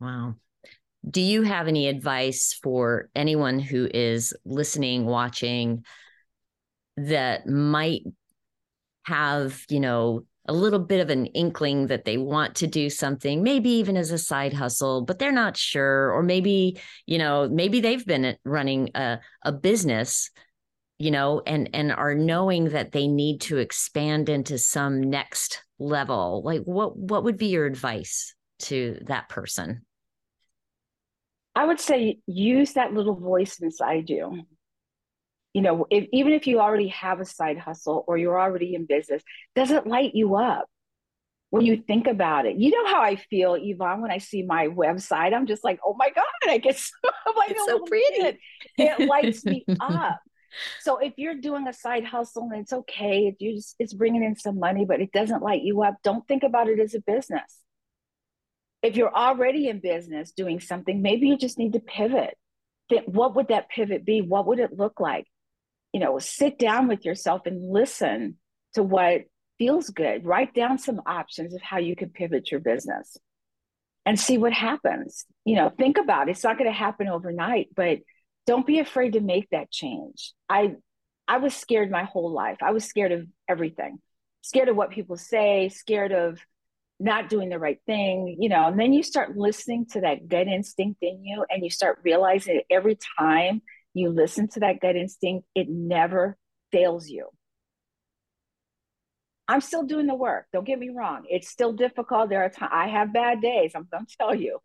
wow 0.00 0.34
do 1.08 1.20
you 1.20 1.42
have 1.42 1.68
any 1.68 1.88
advice 1.88 2.58
for 2.62 3.08
anyone 3.14 3.58
who 3.58 3.88
is 3.92 4.34
listening 4.44 5.06
watching 5.06 5.84
that 6.96 7.46
might 7.46 8.02
have 9.04 9.64
you 9.68 9.80
know 9.80 10.24
a 10.50 10.52
little 10.52 10.80
bit 10.80 11.00
of 11.00 11.10
an 11.10 11.26
inkling 11.26 11.86
that 11.86 12.04
they 12.04 12.16
want 12.16 12.56
to 12.56 12.66
do 12.66 12.90
something, 12.90 13.42
maybe 13.42 13.70
even 13.70 13.96
as 13.96 14.10
a 14.10 14.18
side 14.18 14.52
hustle, 14.52 15.02
but 15.04 15.18
they're 15.18 15.30
not 15.30 15.56
sure. 15.56 16.10
Or 16.10 16.24
maybe, 16.24 16.80
you 17.06 17.18
know, 17.18 17.48
maybe 17.48 17.80
they've 17.80 18.04
been 18.04 18.36
running 18.44 18.90
a, 18.96 19.20
a 19.44 19.52
business, 19.52 20.30
you 20.98 21.12
know, 21.12 21.40
and 21.46 21.70
and 21.72 21.92
are 21.92 22.16
knowing 22.16 22.70
that 22.70 22.90
they 22.90 23.06
need 23.06 23.42
to 23.42 23.58
expand 23.58 24.28
into 24.28 24.58
some 24.58 25.00
next 25.00 25.62
level. 25.78 26.42
Like 26.44 26.62
what 26.62 26.96
what 26.96 27.22
would 27.22 27.36
be 27.36 27.46
your 27.46 27.66
advice 27.66 28.34
to 28.60 28.98
that 29.06 29.28
person? 29.28 29.82
I 31.54 31.66
would 31.66 31.80
say 31.80 32.20
use 32.26 32.74
that 32.74 32.92
little 32.92 33.16
voice 33.16 33.58
inside 33.60 34.08
you 34.08 34.42
you 35.52 35.62
know 35.62 35.86
if, 35.90 36.06
even 36.12 36.32
if 36.32 36.46
you 36.46 36.60
already 36.60 36.88
have 36.88 37.20
a 37.20 37.24
side 37.24 37.58
hustle 37.58 38.04
or 38.06 38.16
you're 38.16 38.40
already 38.40 38.74
in 38.74 38.86
business 38.86 39.22
does 39.54 39.70
it 39.70 39.86
light 39.86 40.14
you 40.14 40.36
up 40.36 40.66
when 41.50 41.66
you 41.66 41.82
think 41.84 42.06
about 42.06 42.46
it. 42.46 42.56
You 42.56 42.70
know 42.70 42.86
how 42.86 43.02
i 43.02 43.16
feel 43.16 43.56
yvonne 43.60 44.00
when 44.00 44.10
i 44.10 44.18
see 44.18 44.42
my 44.42 44.68
website 44.68 45.34
i'm 45.34 45.46
just 45.46 45.64
like 45.64 45.80
oh 45.84 45.94
my 45.98 46.08
god 46.10 46.24
i 46.48 46.58
get 46.58 46.78
so, 46.78 46.92
like 47.36 47.50
it's 47.50 47.66
so 47.66 47.80
pretty. 47.80 48.20
Kid. 48.20 48.38
it 48.78 49.08
lights 49.08 49.44
me 49.44 49.64
up. 49.80 50.20
So 50.80 50.98
if 50.98 51.14
you're 51.16 51.36
doing 51.36 51.68
a 51.68 51.72
side 51.72 52.04
hustle 52.04 52.48
and 52.52 52.62
it's 52.62 52.72
okay 52.72 53.34
you 53.38 53.56
just, 53.56 53.76
it's 53.78 53.92
bringing 53.92 54.24
in 54.24 54.36
some 54.36 54.58
money 54.58 54.84
but 54.84 55.00
it 55.00 55.12
doesn't 55.12 55.42
light 55.42 55.62
you 55.62 55.82
up 55.82 55.96
don't 56.02 56.26
think 56.26 56.42
about 56.42 56.68
it 56.68 56.80
as 56.80 56.94
a 56.94 57.00
business 57.00 57.58
if 58.82 58.96
you're 58.96 59.14
already 59.14 59.68
in 59.68 59.80
business 59.80 60.32
doing 60.32 60.60
something 60.60 61.02
maybe 61.02 61.28
you 61.28 61.36
just 61.36 61.58
need 61.58 61.72
to 61.72 61.80
pivot 61.80 62.36
think 62.88 63.04
what 63.06 63.36
would 63.36 63.48
that 63.48 63.68
pivot 63.68 64.04
be 64.04 64.20
what 64.20 64.46
would 64.46 64.58
it 64.58 64.76
look 64.76 65.00
like 65.00 65.26
you 65.92 66.00
know, 66.00 66.18
sit 66.18 66.58
down 66.58 66.88
with 66.88 67.04
yourself 67.04 67.42
and 67.46 67.72
listen 67.72 68.36
to 68.74 68.82
what 68.82 69.22
feels 69.58 69.90
good. 69.90 70.24
Write 70.24 70.54
down 70.54 70.78
some 70.78 71.00
options 71.04 71.54
of 71.54 71.62
how 71.62 71.78
you 71.78 71.96
could 71.96 72.14
pivot 72.14 72.50
your 72.50 72.60
business 72.60 73.16
and 74.06 74.18
see 74.18 74.38
what 74.38 74.52
happens. 74.52 75.24
You 75.44 75.56
know, 75.56 75.70
think 75.70 75.98
about 75.98 76.28
it. 76.28 76.32
It's 76.32 76.44
not 76.44 76.58
going 76.58 76.70
to 76.70 76.76
happen 76.76 77.08
overnight, 77.08 77.68
but 77.74 77.98
don't 78.46 78.66
be 78.66 78.78
afraid 78.78 79.14
to 79.14 79.20
make 79.20 79.48
that 79.50 79.70
change. 79.70 80.32
I 80.48 80.76
I 81.28 81.38
was 81.38 81.54
scared 81.54 81.90
my 81.90 82.04
whole 82.04 82.32
life. 82.32 82.58
I 82.62 82.72
was 82.72 82.84
scared 82.84 83.12
of 83.12 83.26
everything. 83.48 83.98
scared 84.42 84.68
of 84.68 84.76
what 84.76 84.90
people 84.90 85.16
say, 85.16 85.68
scared 85.68 86.12
of 86.12 86.40
not 87.00 87.30
doing 87.30 87.48
the 87.48 87.58
right 87.58 87.78
thing, 87.86 88.36
you 88.38 88.48
know, 88.48 88.66
and 88.66 88.78
then 88.78 88.92
you 88.92 89.02
start 89.02 89.36
listening 89.36 89.86
to 89.92 90.02
that 90.02 90.28
gut 90.28 90.46
instinct 90.46 90.98
in 91.02 91.24
you 91.24 91.44
and 91.48 91.64
you 91.64 91.70
start 91.70 91.98
realizing 92.04 92.56
that 92.56 92.74
every 92.74 92.98
time 93.18 93.62
you 93.94 94.10
listen 94.10 94.48
to 94.48 94.60
that 94.60 94.80
gut 94.80 94.96
instinct, 94.96 95.46
it 95.54 95.68
never 95.68 96.36
fails 96.70 97.08
you. 97.08 97.28
I'm 99.48 99.62
still 99.62 99.82
doing 99.82 100.06
the 100.06 100.14
work. 100.14 100.46
Don't 100.52 100.66
get 100.66 100.78
me 100.78 100.90
wrong. 100.90 101.24
It's 101.28 101.48
still 101.48 101.72
difficult. 101.72 102.28
There 102.28 102.44
are 102.44 102.50
times 102.50 102.70
I 102.72 102.88
have 102.88 103.12
bad 103.12 103.40
days. 103.40 103.72
I'm 103.74 103.88
going 103.90 104.06
to 104.08 104.16
tell 104.16 104.34
you. 104.34 104.58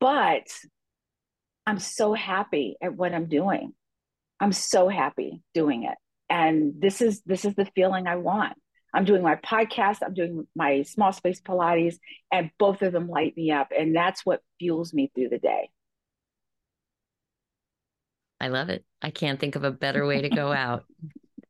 But 0.00 0.48
I'm 1.66 1.78
so 1.78 2.14
happy 2.14 2.76
at 2.82 2.96
what 2.96 3.14
I'm 3.14 3.26
doing. 3.26 3.74
I'm 4.40 4.52
so 4.52 4.88
happy 4.88 5.42
doing 5.52 5.84
it. 5.84 5.96
And 6.30 6.80
this 6.80 7.02
is 7.02 7.22
this 7.26 7.44
is 7.44 7.54
the 7.54 7.66
feeling 7.66 8.06
I 8.06 8.16
want. 8.16 8.54
I'm 8.92 9.04
doing 9.04 9.22
my 9.22 9.36
podcast, 9.36 9.98
I'm 10.04 10.14
doing 10.14 10.46
my 10.54 10.82
small 10.82 11.12
space 11.12 11.40
Pilates, 11.40 11.96
and 12.32 12.50
both 12.58 12.82
of 12.82 12.92
them 12.92 13.08
light 13.08 13.36
me 13.36 13.50
up. 13.50 13.68
And 13.76 13.94
that's 13.94 14.26
what 14.26 14.42
fuels 14.58 14.92
me 14.92 15.10
through 15.14 15.28
the 15.28 15.38
day. 15.38 15.70
I 18.40 18.48
love 18.48 18.70
it. 18.70 18.84
I 19.02 19.10
can't 19.10 19.38
think 19.38 19.54
of 19.56 19.64
a 19.64 19.70
better 19.70 20.06
way 20.06 20.22
to 20.22 20.28
go 20.28 20.52
out. 20.52 20.84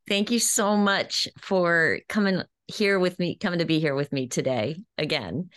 Thank 0.09 0.31
you 0.31 0.39
so 0.39 0.77
much 0.77 1.29
for 1.41 2.01
coming 2.09 2.43
here 2.67 2.99
with 2.99 3.19
me, 3.19 3.37
coming 3.37 3.61
to 3.61 3.65
be 3.65 3.81
here 3.81 3.95
with 3.95 4.13
me 4.13 4.27
today 4.27 4.83
again. 4.99 5.51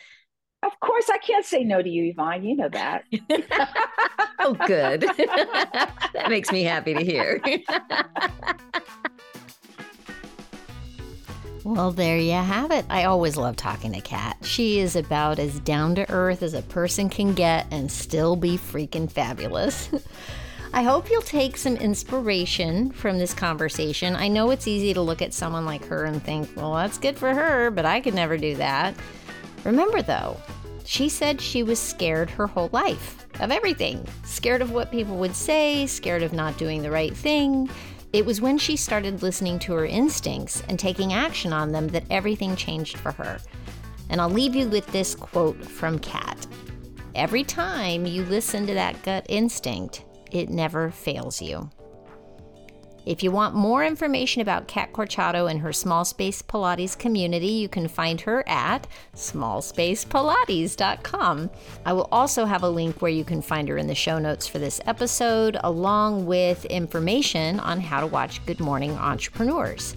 Of 0.64 0.80
course, 0.80 1.10
I 1.10 1.18
can't 1.18 1.46
say 1.46 1.64
no 1.64 1.82
to 1.82 1.90
you, 1.90 2.12
Yvonne. 2.12 2.44
You 2.44 2.56
know 2.56 2.70
that. 2.70 3.04
oh, 4.40 4.54
good. 4.66 5.02
that 6.14 6.28
makes 6.30 6.52
me 6.52 6.64
happy 6.64 6.94
to 6.94 7.04
hear. 7.04 7.42
Well, 11.64 11.92
there 11.92 12.18
you 12.18 12.34
have 12.34 12.72
it. 12.72 12.86
I 12.90 13.06
always 13.06 13.38
love 13.38 13.56
talking 13.56 13.94
to 13.94 14.02
Cat. 14.02 14.38
She 14.42 14.80
is 14.80 14.98
about 14.98 15.40
as 15.40 15.60
down 15.62 15.96
to 15.96 16.10
earth 16.12 16.44
as 16.44 16.54
a 16.54 16.62
person 16.62 17.10
can 17.10 17.34
get 17.34 17.68
and 17.72 17.90
still 17.90 18.36
be 18.36 18.58
freaking 18.58 19.10
fabulous. 19.10 19.90
I 20.74 20.84
hope 20.84 21.10
you'll 21.10 21.22
take 21.22 21.56
some 21.56 21.78
inspiration 21.78 22.92
from 22.92 23.18
this 23.18 23.34
conversation. 23.34 24.14
I 24.14 24.28
know 24.28 24.50
it's 24.50 24.68
easy 24.68 24.94
to 24.94 25.02
look 25.02 25.22
at 25.22 25.34
someone 25.34 25.66
like 25.66 25.86
her 25.86 26.04
and 26.04 26.22
think, 26.22 26.50
well, 26.58 26.74
that's 26.74 26.98
good 26.98 27.18
for 27.18 27.34
her, 27.34 27.72
but 27.72 27.86
I 27.86 28.02
could 28.02 28.16
never 28.16 28.36
do 28.36 28.56
that. 28.56 28.94
Remember, 29.64 30.02
though, 30.02 30.36
she 30.84 31.08
said 31.08 31.40
she 31.40 31.64
was 31.64 31.80
scared 31.80 32.30
her 32.32 32.48
whole 32.48 32.70
life 32.74 33.26
of 33.40 33.52
everything 33.52 34.06
scared 34.26 34.62
of 34.62 34.72
what 34.72 34.92
people 34.92 35.16
would 35.18 35.36
say, 35.36 35.88
scared 35.88 36.24
of 36.24 36.34
not 36.34 36.58
doing 36.58 36.82
the 36.82 36.92
right 36.92 37.16
thing. 37.16 37.70
It 38.14 38.28
was 38.28 38.40
when 38.40 38.60
she 38.60 38.78
started 38.78 39.24
listening 39.24 39.58
to 39.60 39.74
her 39.74 39.86
instincts 39.86 40.62
and 40.70 40.78
taking 40.78 41.14
action 41.14 41.52
on 41.52 41.72
them 41.72 41.88
that 41.90 42.06
everything 42.12 42.56
changed 42.56 42.98
for 42.98 43.12
her. 43.12 43.40
And 44.10 44.22
I'll 44.22 44.30
leave 44.30 44.56
you 44.56 44.70
with 44.70 44.86
this 44.88 45.16
quote 45.16 45.66
from 45.66 45.98
Cat 45.98 46.46
Every 47.16 47.44
time 47.44 48.06
you 48.06 48.24
listen 48.24 48.66
to 48.68 48.74
that 48.74 49.02
gut 49.04 49.26
instinct, 49.30 50.06
it 50.32 50.50
never 50.50 50.90
fails 50.92 51.42
you. 51.42 51.70
If 53.06 53.22
you 53.22 53.32
want 53.32 53.54
more 53.54 53.84
information 53.84 54.42
about 54.42 54.68
Cat 54.68 54.94
Corchado 54.94 55.52
and 55.52 55.60
her 55.60 55.74
Small 55.74 56.06
Space 56.06 56.42
Pilates 56.42 56.98
community, 56.98 57.48
you 57.48 57.68
can 57.68 57.90
find 57.90 58.22
her 58.22 58.48
at 58.48 58.88
smallspacepilates.com. 59.16 61.50
I 61.86 61.94
will 61.94 62.08
also 62.12 62.46
have 62.46 62.64
a 62.64 62.70
link 62.70 63.02
where 63.02 63.12
you 63.12 63.26
can 63.26 63.42
find 63.42 63.68
her 63.68 63.78
in 63.78 63.88
the 63.88 63.96
show 63.96 64.20
notes 64.20 64.48
for 64.48 64.60
this 64.60 64.80
episode, 64.86 65.58
along 65.64 66.26
with 66.26 66.64
information 66.66 67.60
on 67.60 67.82
how 67.82 68.00
to 68.00 68.08
watch 68.08 68.46
Good 68.46 68.62
Morning 68.62 68.92
Entrepreneurs. 68.92 69.96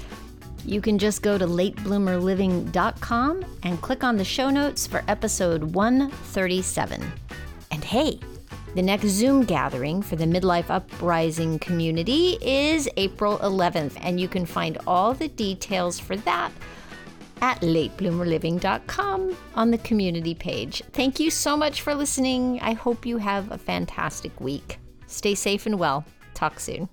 You 0.64 0.80
can 0.80 0.98
just 0.98 1.22
go 1.22 1.38
to 1.38 1.46
latebloomerliving.com 1.46 3.44
and 3.62 3.80
click 3.80 4.02
on 4.02 4.16
the 4.16 4.24
show 4.24 4.50
notes 4.50 4.84
for 4.84 5.04
episode 5.06 5.62
137. 5.62 7.12
And 7.70 7.84
hey, 7.84 8.18
the 8.76 8.82
next 8.82 9.08
Zoom 9.08 9.42
gathering 9.44 10.02
for 10.02 10.16
the 10.16 10.26
Midlife 10.26 10.68
Uprising 10.68 11.58
community 11.60 12.36
is 12.42 12.86
April 12.98 13.38
11th, 13.38 13.96
and 14.02 14.20
you 14.20 14.28
can 14.28 14.44
find 14.44 14.76
all 14.86 15.14
the 15.14 15.28
details 15.28 15.98
for 15.98 16.14
that 16.14 16.52
at 17.40 17.58
latebloomerliving.com 17.62 19.36
on 19.54 19.70
the 19.70 19.78
community 19.78 20.34
page. 20.34 20.82
Thank 20.92 21.18
you 21.18 21.30
so 21.30 21.56
much 21.56 21.80
for 21.80 21.94
listening. 21.94 22.60
I 22.60 22.74
hope 22.74 23.06
you 23.06 23.16
have 23.16 23.50
a 23.50 23.56
fantastic 23.56 24.38
week. 24.42 24.78
Stay 25.06 25.34
safe 25.34 25.64
and 25.64 25.78
well. 25.78 26.04
Talk 26.34 26.60
soon. 26.60 26.90